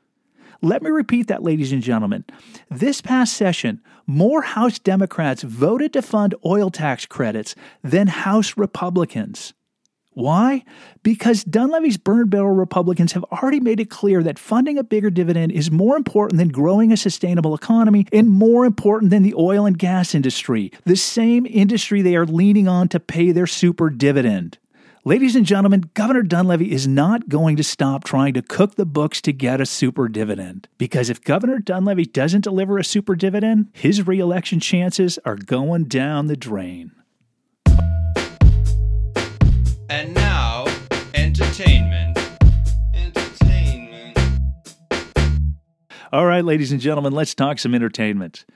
let 0.65 0.83
me 0.83 0.91
repeat 0.91 1.29
that, 1.29 1.43
ladies 1.43 1.73
and 1.73 1.83
gentlemen. 1.83 2.25
This 2.71 3.01
past 3.01 3.35
session, 3.35 3.81
more 4.07 4.43
House 4.43 4.79
Democrats 4.79 5.43
voted 5.43 5.93
to 5.93 6.03
fund 6.03 6.35
oil 6.45 6.71
tax 6.71 7.07
credits 7.07 7.55
than 7.83 8.07
House 8.07 8.57
Republicans. 8.57 9.55
Why? 10.15 10.65
Because 11.03 11.43
Dunleavy's 11.43 11.97
burn 11.97 12.29
barrel 12.29 12.55
Republicans 12.55 13.13
have 13.13 13.25
already 13.25 13.59
made 13.59 13.81
it 13.81 13.91
clear 13.91 14.23
that 14.23 14.39
funding 14.39 14.79
a 14.79 14.85
bigger 14.85 15.11
dividend 15.11 15.51
is 15.51 15.73
more 15.73 15.97
important 15.97 16.39
than 16.39 16.49
growing 16.49 16.93
a 16.93 16.97
sustainable 16.97 17.55
economy 17.55 18.07
and 18.13 18.29
more 18.31 18.65
important 18.65 19.11
than 19.11 19.25
the 19.25 19.35
oil 19.35 19.67
and 19.67 19.77
gas 19.77 20.15
industry, 20.15 20.71
the 20.85 20.97
same 20.97 21.47
industry 21.47 22.01
they 22.01 22.15
are 22.15 22.27
leaning 22.27 22.69
on 22.69 22.89
to 22.89 23.01
pay 23.01 23.33
their 23.33 23.49
super 23.49 23.91
dividend. 23.91 24.57
Ladies 25.07 25.37
and 25.37 25.45
gentlemen, 25.45 25.91
Governor 25.93 26.23
Dunleavy 26.23 26.73
is 26.73 26.89
not 26.89 27.29
going 27.29 27.57
to 27.57 27.63
stop 27.63 28.05
trying 28.05 28.33
to 28.33 28.41
cook 28.41 28.77
the 28.77 28.87
books 28.87 29.21
to 29.21 29.35
get 29.35 29.61
a 29.61 29.67
super 29.67 30.09
dividend. 30.09 30.67
Because 30.79 31.11
if 31.11 31.23
Governor 31.23 31.59
Dunleavy 31.59 32.07
doesn't 32.07 32.41
deliver 32.41 32.79
a 32.79 32.85
super 32.85 33.15
dividend, 33.15 33.69
his 33.75 34.07
reelection 34.07 34.61
chances 34.61 35.19
are 35.27 35.37
going 35.37 35.85
down 35.89 36.29
the 36.29 36.39
drain. 36.39 36.93
And 39.91 40.15
now, 40.15 40.65
entertainment. 41.13 42.17
Entertainment. 42.95 44.19
All 46.15 46.25
right, 46.25 46.47
ladies 46.47 46.73
and 46.73 46.81
gentlemen, 46.81 47.13
let's 47.13 47.35
talk 47.35 47.59
some 47.59 47.75
entertainment. 47.75 48.47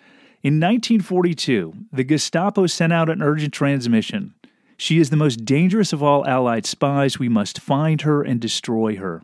In 0.43 0.55
1942, 0.55 1.75
the 1.93 2.05
Gestapo 2.05 2.67
sent 2.67 2.95
out 2.95 3.11
an 3.11 3.21
urgent 3.21 3.53
transmission. 3.53 4.33
She 4.81 5.01
is 5.01 5.11
the 5.11 5.17
most 5.17 5.45
dangerous 5.45 5.93
of 5.93 6.05
all 6.05 6.25
Allied 6.25 6.65
spies. 6.65 7.19
We 7.19 7.29
must 7.29 7.61
find 7.61 8.03
her 8.03 8.23
and 8.23 8.41
destroy 8.41 8.97
her. 8.97 9.23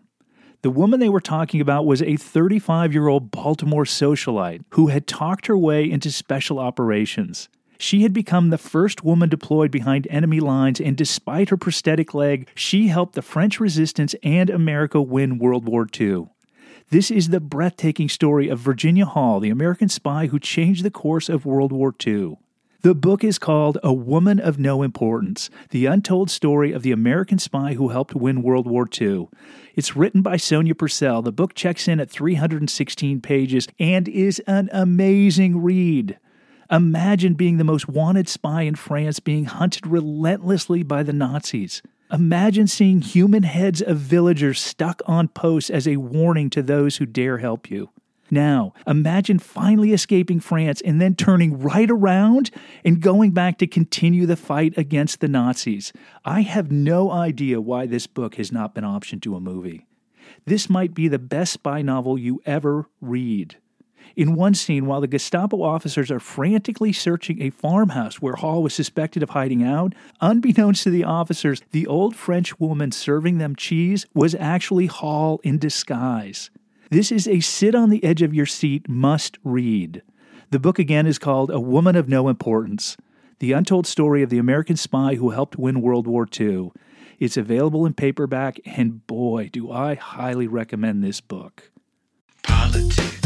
The 0.62 0.70
woman 0.70 0.98
they 0.98 1.08
were 1.08 1.20
talking 1.20 1.60
about 1.60 1.86
was 1.86 2.02
a 2.02 2.16
35 2.16 2.92
year 2.92 3.06
old 3.06 3.30
Baltimore 3.30 3.84
socialite 3.84 4.64
who 4.70 4.88
had 4.88 5.06
talked 5.06 5.46
her 5.46 5.56
way 5.56 5.88
into 5.88 6.10
special 6.10 6.58
operations. 6.58 7.48
She 7.78 8.02
had 8.02 8.12
become 8.12 8.50
the 8.50 8.58
first 8.58 9.04
woman 9.04 9.28
deployed 9.28 9.70
behind 9.70 10.08
enemy 10.10 10.40
lines, 10.40 10.80
and 10.80 10.96
despite 10.96 11.50
her 11.50 11.56
prosthetic 11.56 12.14
leg, 12.14 12.48
she 12.56 12.88
helped 12.88 13.14
the 13.14 13.22
French 13.22 13.60
resistance 13.60 14.14
and 14.24 14.50
America 14.50 15.00
win 15.00 15.38
World 15.38 15.66
War 15.68 15.86
II. 15.98 16.26
This 16.90 17.10
is 17.10 17.28
the 17.28 17.40
breathtaking 17.40 18.08
story 18.08 18.48
of 18.48 18.58
Virginia 18.58 19.04
Hall, 19.04 19.38
the 19.38 19.50
American 19.50 19.88
spy 19.88 20.26
who 20.26 20.38
changed 20.40 20.84
the 20.84 20.90
course 20.90 21.28
of 21.28 21.46
World 21.46 21.72
War 21.72 21.94
II. 22.04 22.38
The 22.84 22.94
book 22.94 23.24
is 23.24 23.38
called 23.38 23.78
A 23.82 23.94
Woman 23.94 24.38
of 24.38 24.58
No 24.58 24.82
Importance 24.82 25.48
The 25.70 25.86
Untold 25.86 26.28
Story 26.28 26.70
of 26.72 26.82
the 26.82 26.92
American 26.92 27.38
Spy 27.38 27.72
Who 27.72 27.88
Helped 27.88 28.14
Win 28.14 28.42
World 28.42 28.66
War 28.68 28.86
II. 29.00 29.28
It's 29.74 29.96
written 29.96 30.20
by 30.20 30.36
Sonia 30.36 30.74
Purnell. 30.74 31.22
The 31.22 31.32
book 31.32 31.54
checks 31.54 31.88
in 31.88 31.98
at 31.98 32.10
316 32.10 33.22
pages 33.22 33.68
and 33.78 34.06
is 34.06 34.38
an 34.40 34.68
amazing 34.70 35.62
read. 35.62 36.18
Imagine 36.70 37.32
being 37.32 37.56
the 37.56 37.64
most 37.64 37.88
wanted 37.88 38.28
spy 38.28 38.64
in 38.64 38.74
France 38.74 39.18
being 39.18 39.46
hunted 39.46 39.86
relentlessly 39.86 40.82
by 40.82 41.02
the 41.02 41.14
Nazis. 41.14 41.80
Imagine 42.12 42.66
seeing 42.66 43.00
human 43.00 43.44
heads 43.44 43.80
of 43.80 43.96
villagers 43.96 44.60
stuck 44.60 45.00
on 45.06 45.28
posts 45.28 45.70
as 45.70 45.88
a 45.88 45.96
warning 45.96 46.50
to 46.50 46.60
those 46.60 46.98
who 46.98 47.06
dare 47.06 47.38
help 47.38 47.70
you. 47.70 47.88
Now, 48.34 48.72
imagine 48.84 49.38
finally 49.38 49.92
escaping 49.92 50.40
France 50.40 50.82
and 50.84 51.00
then 51.00 51.14
turning 51.14 51.60
right 51.60 51.88
around 51.88 52.50
and 52.84 53.00
going 53.00 53.30
back 53.30 53.58
to 53.58 53.66
continue 53.68 54.26
the 54.26 54.34
fight 54.34 54.76
against 54.76 55.20
the 55.20 55.28
Nazis. 55.28 55.92
I 56.24 56.40
have 56.40 56.72
no 56.72 57.12
idea 57.12 57.60
why 57.60 57.86
this 57.86 58.08
book 58.08 58.34
has 58.34 58.50
not 58.50 58.74
been 58.74 58.82
optioned 58.82 59.22
to 59.22 59.36
a 59.36 59.40
movie. 59.40 59.86
This 60.46 60.68
might 60.68 60.94
be 60.94 61.06
the 61.06 61.20
best 61.20 61.52
spy 61.52 61.80
novel 61.80 62.18
you 62.18 62.42
ever 62.44 62.88
read. 63.00 63.58
In 64.16 64.34
one 64.34 64.54
scene, 64.54 64.86
while 64.86 65.00
the 65.00 65.06
Gestapo 65.06 65.62
officers 65.62 66.10
are 66.10 66.18
frantically 66.18 66.92
searching 66.92 67.40
a 67.40 67.50
farmhouse 67.50 68.20
where 68.20 68.34
Hall 68.34 68.64
was 68.64 68.74
suspected 68.74 69.22
of 69.22 69.30
hiding 69.30 69.62
out, 69.62 69.94
unbeknownst 70.20 70.82
to 70.82 70.90
the 70.90 71.04
officers, 71.04 71.62
the 71.70 71.86
old 71.86 72.16
French 72.16 72.58
woman 72.58 72.90
serving 72.90 73.38
them 73.38 73.54
cheese 73.54 74.06
was 74.12 74.34
actually 74.34 74.86
Hall 74.86 75.40
in 75.44 75.56
disguise. 75.56 76.50
This 76.90 77.10
is 77.10 77.26
a 77.26 77.40
sit 77.40 77.74
on 77.74 77.90
the 77.90 78.04
edge 78.04 78.22
of 78.22 78.34
your 78.34 78.46
seat 78.46 78.88
must 78.88 79.38
read. 79.42 80.02
The 80.50 80.58
book 80.58 80.78
again 80.78 81.06
is 81.06 81.18
called 81.18 81.50
A 81.50 81.58
Woman 81.58 81.96
of 81.96 82.08
No 82.08 82.28
Importance 82.28 82.96
The 83.38 83.52
Untold 83.52 83.86
Story 83.86 84.22
of 84.22 84.30
the 84.30 84.38
American 84.38 84.76
Spy 84.76 85.14
Who 85.14 85.30
Helped 85.30 85.56
Win 85.56 85.80
World 85.80 86.06
War 86.06 86.28
II. 86.38 86.72
It's 87.18 87.36
available 87.36 87.86
in 87.86 87.94
paperback, 87.94 88.60
and 88.66 89.06
boy, 89.06 89.48
do 89.52 89.70
I 89.70 89.94
highly 89.94 90.46
recommend 90.46 91.02
this 91.02 91.20
book. 91.20 91.70
Politics. 92.42 93.23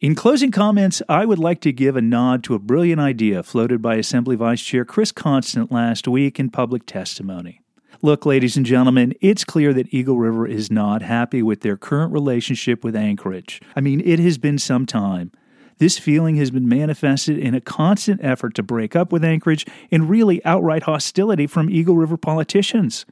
In 0.00 0.14
closing 0.14 0.50
comments, 0.50 1.02
I 1.10 1.26
would 1.26 1.38
like 1.38 1.60
to 1.60 1.72
give 1.72 1.94
a 1.94 2.00
nod 2.00 2.42
to 2.44 2.54
a 2.54 2.58
brilliant 2.58 3.02
idea 3.02 3.42
floated 3.42 3.82
by 3.82 3.96
Assembly 3.96 4.34
Vice 4.34 4.62
Chair 4.62 4.82
Chris 4.86 5.12
Constant 5.12 5.70
last 5.70 6.08
week 6.08 6.40
in 6.40 6.48
public 6.48 6.86
testimony. 6.86 7.60
Look, 8.00 8.24
ladies 8.24 8.56
and 8.56 8.64
gentlemen, 8.64 9.12
it's 9.20 9.44
clear 9.44 9.74
that 9.74 9.92
Eagle 9.92 10.16
River 10.16 10.46
is 10.46 10.70
not 10.70 11.02
happy 11.02 11.42
with 11.42 11.60
their 11.60 11.76
current 11.76 12.14
relationship 12.14 12.82
with 12.82 12.96
Anchorage. 12.96 13.60
I 13.76 13.82
mean, 13.82 14.00
it 14.02 14.18
has 14.20 14.38
been 14.38 14.56
some 14.56 14.86
time. 14.86 15.32
This 15.76 15.98
feeling 15.98 16.36
has 16.36 16.50
been 16.50 16.66
manifested 16.66 17.36
in 17.36 17.54
a 17.54 17.60
constant 17.60 18.24
effort 18.24 18.54
to 18.54 18.62
break 18.62 18.96
up 18.96 19.12
with 19.12 19.22
Anchorage 19.22 19.66
and 19.92 20.08
really 20.08 20.42
outright 20.46 20.84
hostility 20.84 21.46
from 21.46 21.68
Eagle 21.68 21.96
River 21.96 22.16
politicians. 22.16 23.04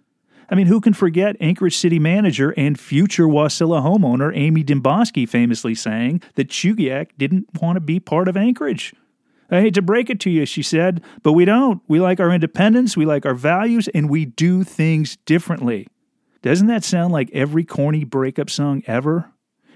I 0.51 0.55
mean, 0.55 0.67
who 0.67 0.81
can 0.81 0.95
forget 0.95 1.37
Anchorage 1.41 1.77
City 1.77 1.99
manager 1.99 2.55
and 2.57 2.81
future 2.81 3.27
Wasilla 3.27 3.83
homeowner 3.83 4.35
Amy 4.35 4.65
Dimboski 4.65 5.29
famously 5.29 5.75
saying 5.75 6.23
that 6.37 6.49
Chugiak 6.49 7.11
didn't 7.19 7.49
want 7.61 7.77
to 7.77 7.81
be 7.81 8.01
part 8.01 8.29
of 8.29 8.37
Anchorage? 8.37 8.95
I 9.51 9.61
hate 9.61 9.75
to 9.75 9.83
break 9.83 10.11
it 10.11 10.21
to 10.21 10.31
you, 10.31 10.45
she 10.47 10.63
said, 10.63 11.03
but 11.23 11.33
we 11.33 11.45
don't. 11.45 11.83
We 11.89 12.01
like 12.01 12.21
our 12.21 12.31
independence, 12.31 12.97
we 12.97 13.07
like 13.07 13.25
our 13.25 13.35
values, 13.35 13.89
and 13.89 14.11
we 14.11 14.27
do 14.27 14.63
things 14.65 15.17
differently. 15.25 15.87
Doesn't 16.43 16.67
that 16.67 16.85
sound 16.85 17.13
like 17.13 17.31
every 17.33 17.65
corny 17.65 18.05
breakup 18.05 18.51
song 18.51 18.83
ever? 18.87 19.33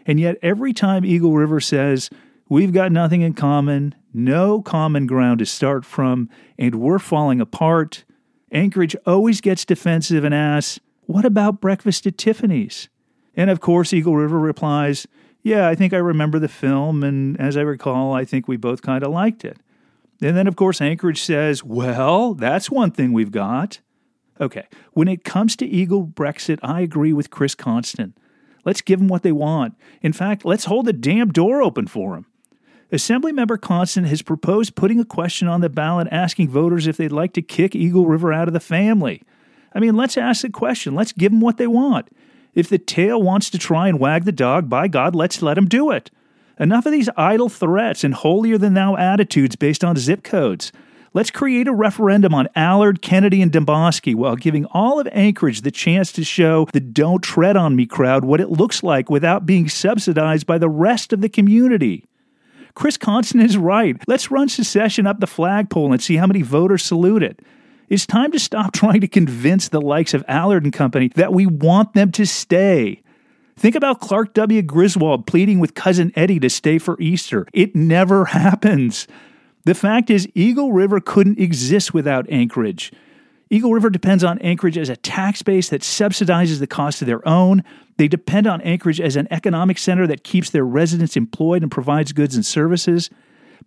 And 0.07 0.21
yet, 0.21 0.37
every 0.43 0.73
time 0.73 1.05
Eagle 1.05 1.35
River 1.35 1.61
says, 1.61 2.11
We've 2.49 2.73
got 2.73 2.93
nothing 2.93 3.23
in 3.23 3.33
common, 3.33 3.95
no 4.13 4.61
common 4.61 5.07
ground 5.07 5.39
to 5.39 5.47
start 5.47 5.87
from, 5.87 6.29
and 6.59 6.75
we're 6.75 6.99
falling 6.99 7.41
apart, 7.41 8.05
Anchorage 8.53 8.95
always 9.07 9.41
gets 9.41 9.65
defensive 9.65 10.25
and 10.25 10.35
asks, 10.35 10.79
What 11.07 11.25
about 11.25 11.61
breakfast 11.61 12.07
at 12.07 12.19
Tiffany's? 12.19 12.89
And 13.35 13.49
of 13.51 13.61
course, 13.61 13.93
Eagle 13.93 14.17
River 14.17 14.39
replies, 14.39 15.07
Yeah, 15.43 15.69
I 15.69 15.75
think 15.75 15.93
I 15.93 15.99
remember 15.99 16.39
the 16.39 16.49
film, 16.49 17.03
and 17.03 17.41
as 17.41 17.57
I 17.57 17.63
recall, 17.63 18.13
I 18.13 18.25
think 18.25 18.47
we 18.47 18.57
both 18.57 18.83
kind 18.83 19.03
of 19.03 19.11
liked 19.11 19.45
it. 19.45 19.59
And 20.21 20.37
then, 20.37 20.47
of 20.47 20.55
course, 20.55 20.81
Anchorage 20.81 21.23
says, 21.23 21.65
Well, 21.65 22.35
that's 22.35 22.71
one 22.71 22.91
thing 22.91 23.13
we've 23.13 23.33
got. 23.33 23.81
Okay, 24.41 24.67
when 24.93 25.09
it 25.09 25.25
comes 25.25 25.57
to 25.57 25.67
Eagle 25.67 26.07
Brexit, 26.07 26.59
I 26.63 26.81
agree 26.81 27.13
with 27.13 27.31
Chris 27.31 27.55
Constant. 27.55 28.17
Let's 28.65 28.81
give 28.81 28.99
them 28.99 29.09
what 29.09 29.23
they 29.23 29.33
want. 29.33 29.75
In 30.03 30.13
fact, 30.13 30.45
let's 30.45 30.67
hold 30.67 30.87
the 30.87 30.93
damn 30.93 31.31
door 31.31 31.63
open 31.63 31.87
for 31.87 32.15
them. 32.15 32.27
Assemblymember 32.93 33.59
Constant 33.59 34.07
has 34.09 34.21
proposed 34.21 34.75
putting 34.75 35.01
a 35.01 35.05
question 35.05 35.49
on 35.49 35.63
the 35.63 35.71
ballot 35.71 36.09
asking 36.11 36.51
voters 36.51 36.87
if 36.87 36.99
they'd 36.99 37.11
like 37.11 37.33
to 37.33 37.41
kick 37.41 37.75
Eagle 37.75 38.05
River 38.05 38.35
out 38.35 38.49
of 38.49 38.55
the 38.55 38.61
family. 38.61 39.23
I 39.75 39.81
mean, 39.81 39.97
let's 39.97 40.19
ask 40.19 40.43
the 40.43 40.51
question. 40.51 40.95
Let's 40.95 41.13
give 41.13 41.33
them 41.33 41.41
what 41.41 41.57
they 41.57 41.67
want. 41.67 42.09
If 42.55 42.69
the 42.69 42.77
tail 42.77 43.23
wants 43.23 43.49
to 43.49 43.59
try 43.59 43.89
and 43.89 43.99
wag 43.99 44.27
the 44.27 44.33
dog, 44.33 44.69
by 44.69 44.89
God, 44.89 45.15
let's 45.15 45.41
let 45.41 45.57
him 45.57 45.69
do 45.69 45.91
it. 45.91 46.11
Enough 46.59 46.85
of 46.85 46.93
these 46.93 47.09
idle 47.17 47.49
threats 47.49 48.05
and 48.05 48.13
holier 48.13 48.59
than 48.59 48.75
thou 48.75 48.95
attitudes 48.97 49.57
based 49.57 49.83
on 49.83 49.97
zip 49.97 50.23
codes. 50.23 50.71
Let's 51.15 51.31
create 51.31 51.69
a 51.69 51.73
referendum 51.73 52.35
on 52.35 52.49
Allard, 52.55 53.01
Kennedy, 53.01 53.41
and 53.41 53.51
Dimboski 53.51 54.15
while 54.15 54.37
giving 54.37 54.67
all 54.67 55.01
of 55.01 55.09
Anchorage 55.13 55.63
the 55.63 55.71
chance 55.71 56.13
to 56.13 56.25
show 56.25 56.69
the 56.75 56.81
don't 56.81 57.23
tread 57.23 57.57
on 57.57 57.75
me 57.75 57.87
crowd 57.87 58.27
what 58.27 58.41
it 58.41 58.51
looks 58.51 58.83
like 58.83 59.09
without 59.09 59.47
being 59.47 59.71
subsidized 59.71 60.47
by 60.47 60.59
the 60.59 60.69
rest 60.69 61.15
of 61.15 61.23
the 61.23 61.31
community. 61.31 62.05
Chris 62.75 62.97
Constant 62.97 63.45
is 63.45 63.57
right. 63.57 63.97
Let's 64.07 64.31
run 64.31 64.49
secession 64.49 65.07
up 65.07 65.21
the 65.21 65.27
flagpole 65.27 65.93
and 65.93 66.03
see 66.03 66.17
how 66.17 66.27
many 66.27 66.43
voters 66.43 66.83
salute 66.83 67.23
it. 67.23 67.41
It's 67.89 68.07
time 68.07 68.33
to 68.33 68.39
stop 68.39 68.73
trying 68.75 69.01
to 69.03 69.09
convince 69.09 69.69
the 69.69 69.81
likes 69.81 70.15
of 70.15 70.25
Allard 70.29 70.65
and 70.65 70.73
Company 70.73 71.09
that 71.15 71.33
we 71.33 71.47
want 71.47 71.95
them 71.95 72.11
to 72.13 72.27
stay. 72.27 73.03
Think 73.57 73.75
about 73.75 74.01
Clark 74.01 74.35
W. 74.35 74.63
Griswold 74.63 75.27
pleading 75.27 75.61
with 75.61 75.75
cousin 75.75 76.11
Eddie 76.17 76.41
to 76.41 76.49
stay 76.49 76.79
for 76.79 77.01
Easter. 77.01 77.47
It 77.53 77.77
never 77.77 78.25
happens. 78.27 79.07
The 79.65 79.75
fact 79.75 80.11
is, 80.11 80.27
Eagle 80.35 80.73
River 80.73 81.01
couldn't 81.01 81.39
exist 81.39 81.95
without 81.95 82.29
Anchorage. 82.31 82.93
Eagle 83.53 83.75
River 83.75 83.91
depends 83.91 84.25
on 84.25 84.39
Anchorage 84.39 84.79
as 84.79 84.89
a 84.89 84.97
tax 84.97 85.43
base 85.43 85.69
that 85.69 85.83
subsidizes 85.83 86.59
the 86.59 86.67
cost 86.67 87.03
of 87.03 87.07
their 87.07 87.27
own. 87.29 87.63
They 87.99 88.09
depend 88.09 88.47
on 88.47 88.63
Anchorage 88.63 88.99
as 88.99 89.15
an 89.15 89.29
economic 89.31 89.77
center 89.77 90.07
that 90.07 90.25
keeps 90.25 90.49
their 90.49 90.65
residents 90.65 91.19
employed 91.19 91.63
and 91.63 91.71
provides 91.71 92.15
goods 92.15 92.35
and 92.35 92.47
services. 92.47 93.11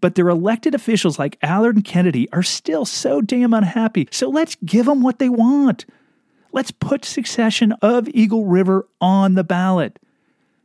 But 0.01 0.15
their 0.15 0.27
elected 0.27 0.73
officials 0.73 1.19
like 1.19 1.37
Allard 1.43 1.75
and 1.75 1.85
Kennedy 1.85 2.27
are 2.33 2.41
still 2.41 2.85
so 2.85 3.21
damn 3.21 3.53
unhappy. 3.53 4.07
So 4.09 4.27
let's 4.27 4.55
give 4.65 4.87
them 4.87 5.03
what 5.03 5.19
they 5.19 5.29
want. 5.29 5.85
Let's 6.51 6.71
put 6.71 7.05
succession 7.05 7.71
of 7.73 8.09
Eagle 8.09 8.45
River 8.45 8.87
on 8.99 9.35
the 9.35 9.43
ballot. 9.43 9.99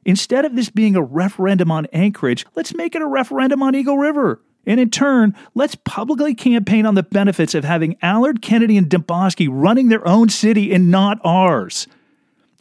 Instead 0.06 0.46
of 0.46 0.56
this 0.56 0.70
being 0.70 0.96
a 0.96 1.02
referendum 1.02 1.70
on 1.70 1.84
Anchorage, 1.92 2.46
let's 2.54 2.74
make 2.74 2.94
it 2.94 3.02
a 3.02 3.06
referendum 3.06 3.62
on 3.62 3.74
Eagle 3.74 3.98
River. 3.98 4.40
And 4.66 4.78
in 4.78 4.90
turn, 4.90 5.34
let's 5.54 5.74
publicly 5.74 6.34
campaign 6.34 6.86
on 6.86 6.94
the 6.94 7.02
benefits 7.02 7.54
of 7.54 7.64
having 7.64 7.96
Allard, 8.02 8.42
Kennedy, 8.42 8.76
and 8.76 8.88
Dimboski 8.88 9.48
running 9.50 9.88
their 9.88 10.06
own 10.06 10.28
city 10.28 10.72
and 10.72 10.90
not 10.90 11.18
ours. 11.24 11.86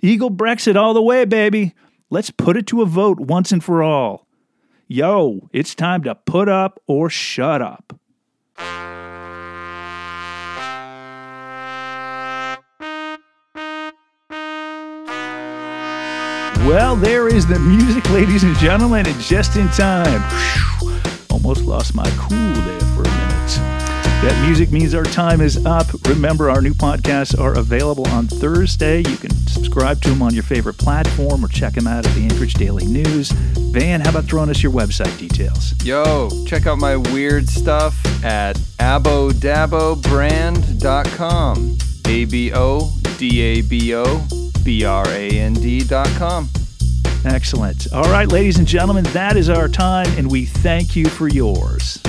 Eagle 0.01 0.31
Brexit 0.31 0.75
all 0.75 0.93
the 0.93 1.01
way, 1.01 1.25
baby. 1.25 1.73
Let's 2.09 2.31
put 2.31 2.57
it 2.57 2.65
to 2.67 2.81
a 2.81 2.85
vote 2.85 3.19
once 3.19 3.51
and 3.51 3.63
for 3.63 3.83
all. 3.83 4.25
Yo, 4.87 5.49
it's 5.53 5.75
time 5.75 6.03
to 6.03 6.15
put 6.15 6.49
up 6.49 6.79
or 6.87 7.09
shut 7.09 7.61
up. 7.61 7.93
Well, 16.65 16.95
there 16.95 17.27
is 17.27 17.45
the 17.45 17.59
music, 17.59 18.09
ladies 18.09 18.43
and 18.43 18.55
gentlemen, 18.57 19.07
and 19.07 19.19
just 19.19 19.55
in 19.55 19.67
time. 19.69 20.21
Almost 21.31 21.65
lost 21.65 21.95
my 21.95 22.09
cool 22.17 22.53
there 22.63 22.79
for 22.79 23.01
a 23.01 23.09
minute. 23.09 23.79
That 24.21 24.37
music 24.45 24.69
means 24.69 24.93
our 24.93 25.05
time 25.05 25.39
is 25.39 25.65
up. 25.65 25.87
Remember, 26.07 26.49
our 26.49 26.61
new 26.61 26.73
podcasts 26.73 27.39
are 27.39 27.57
available 27.57 28.05
on 28.09 28.27
Thursday. 28.27 28.97
You 28.97 29.15
can 29.15 29.31
subscribe 29.47 30.01
to 30.01 30.09
them 30.09 30.21
on 30.21 30.33
your 30.33 30.43
favorite 30.43 30.77
platform 30.77 31.45
or 31.45 31.47
check 31.47 31.71
them 31.73 31.87
out 31.87 32.05
at 32.05 32.13
the 32.15 32.23
Anchorage 32.23 32.55
Daily 32.55 32.85
News. 32.85 33.31
Van, 33.31 34.01
how 34.01 34.09
about 34.09 34.25
throwing 34.25 34.49
us 34.49 34.61
your 34.61 34.73
website 34.73 35.17
details? 35.17 35.73
Yo, 35.85 36.29
check 36.45 36.67
out 36.67 36.79
my 36.79 36.97
weird 36.97 37.47
stuff 37.47 37.95
at 38.25 38.57
abodabobrand.com. 38.79 41.77
A 42.07 42.25
B 42.25 42.51
O 42.53 42.91
D 43.17 43.41
A 43.41 43.61
B 43.61 43.95
O 43.95 44.27
B 44.65 44.83
R 44.83 45.07
A 45.07 45.29
N 45.29 45.53
D.com. 45.53 46.49
Excellent. 47.25 47.91
All 47.91 48.09
right, 48.09 48.27
ladies 48.27 48.59
and 48.59 48.67
gentlemen, 48.67 49.03
that 49.05 49.35
is 49.35 49.49
our 49.49 49.67
time, 49.67 50.07
and 50.17 50.31
we 50.31 50.45
thank 50.45 50.95
you 50.95 51.07
for 51.07 51.27
yours. 51.27 51.99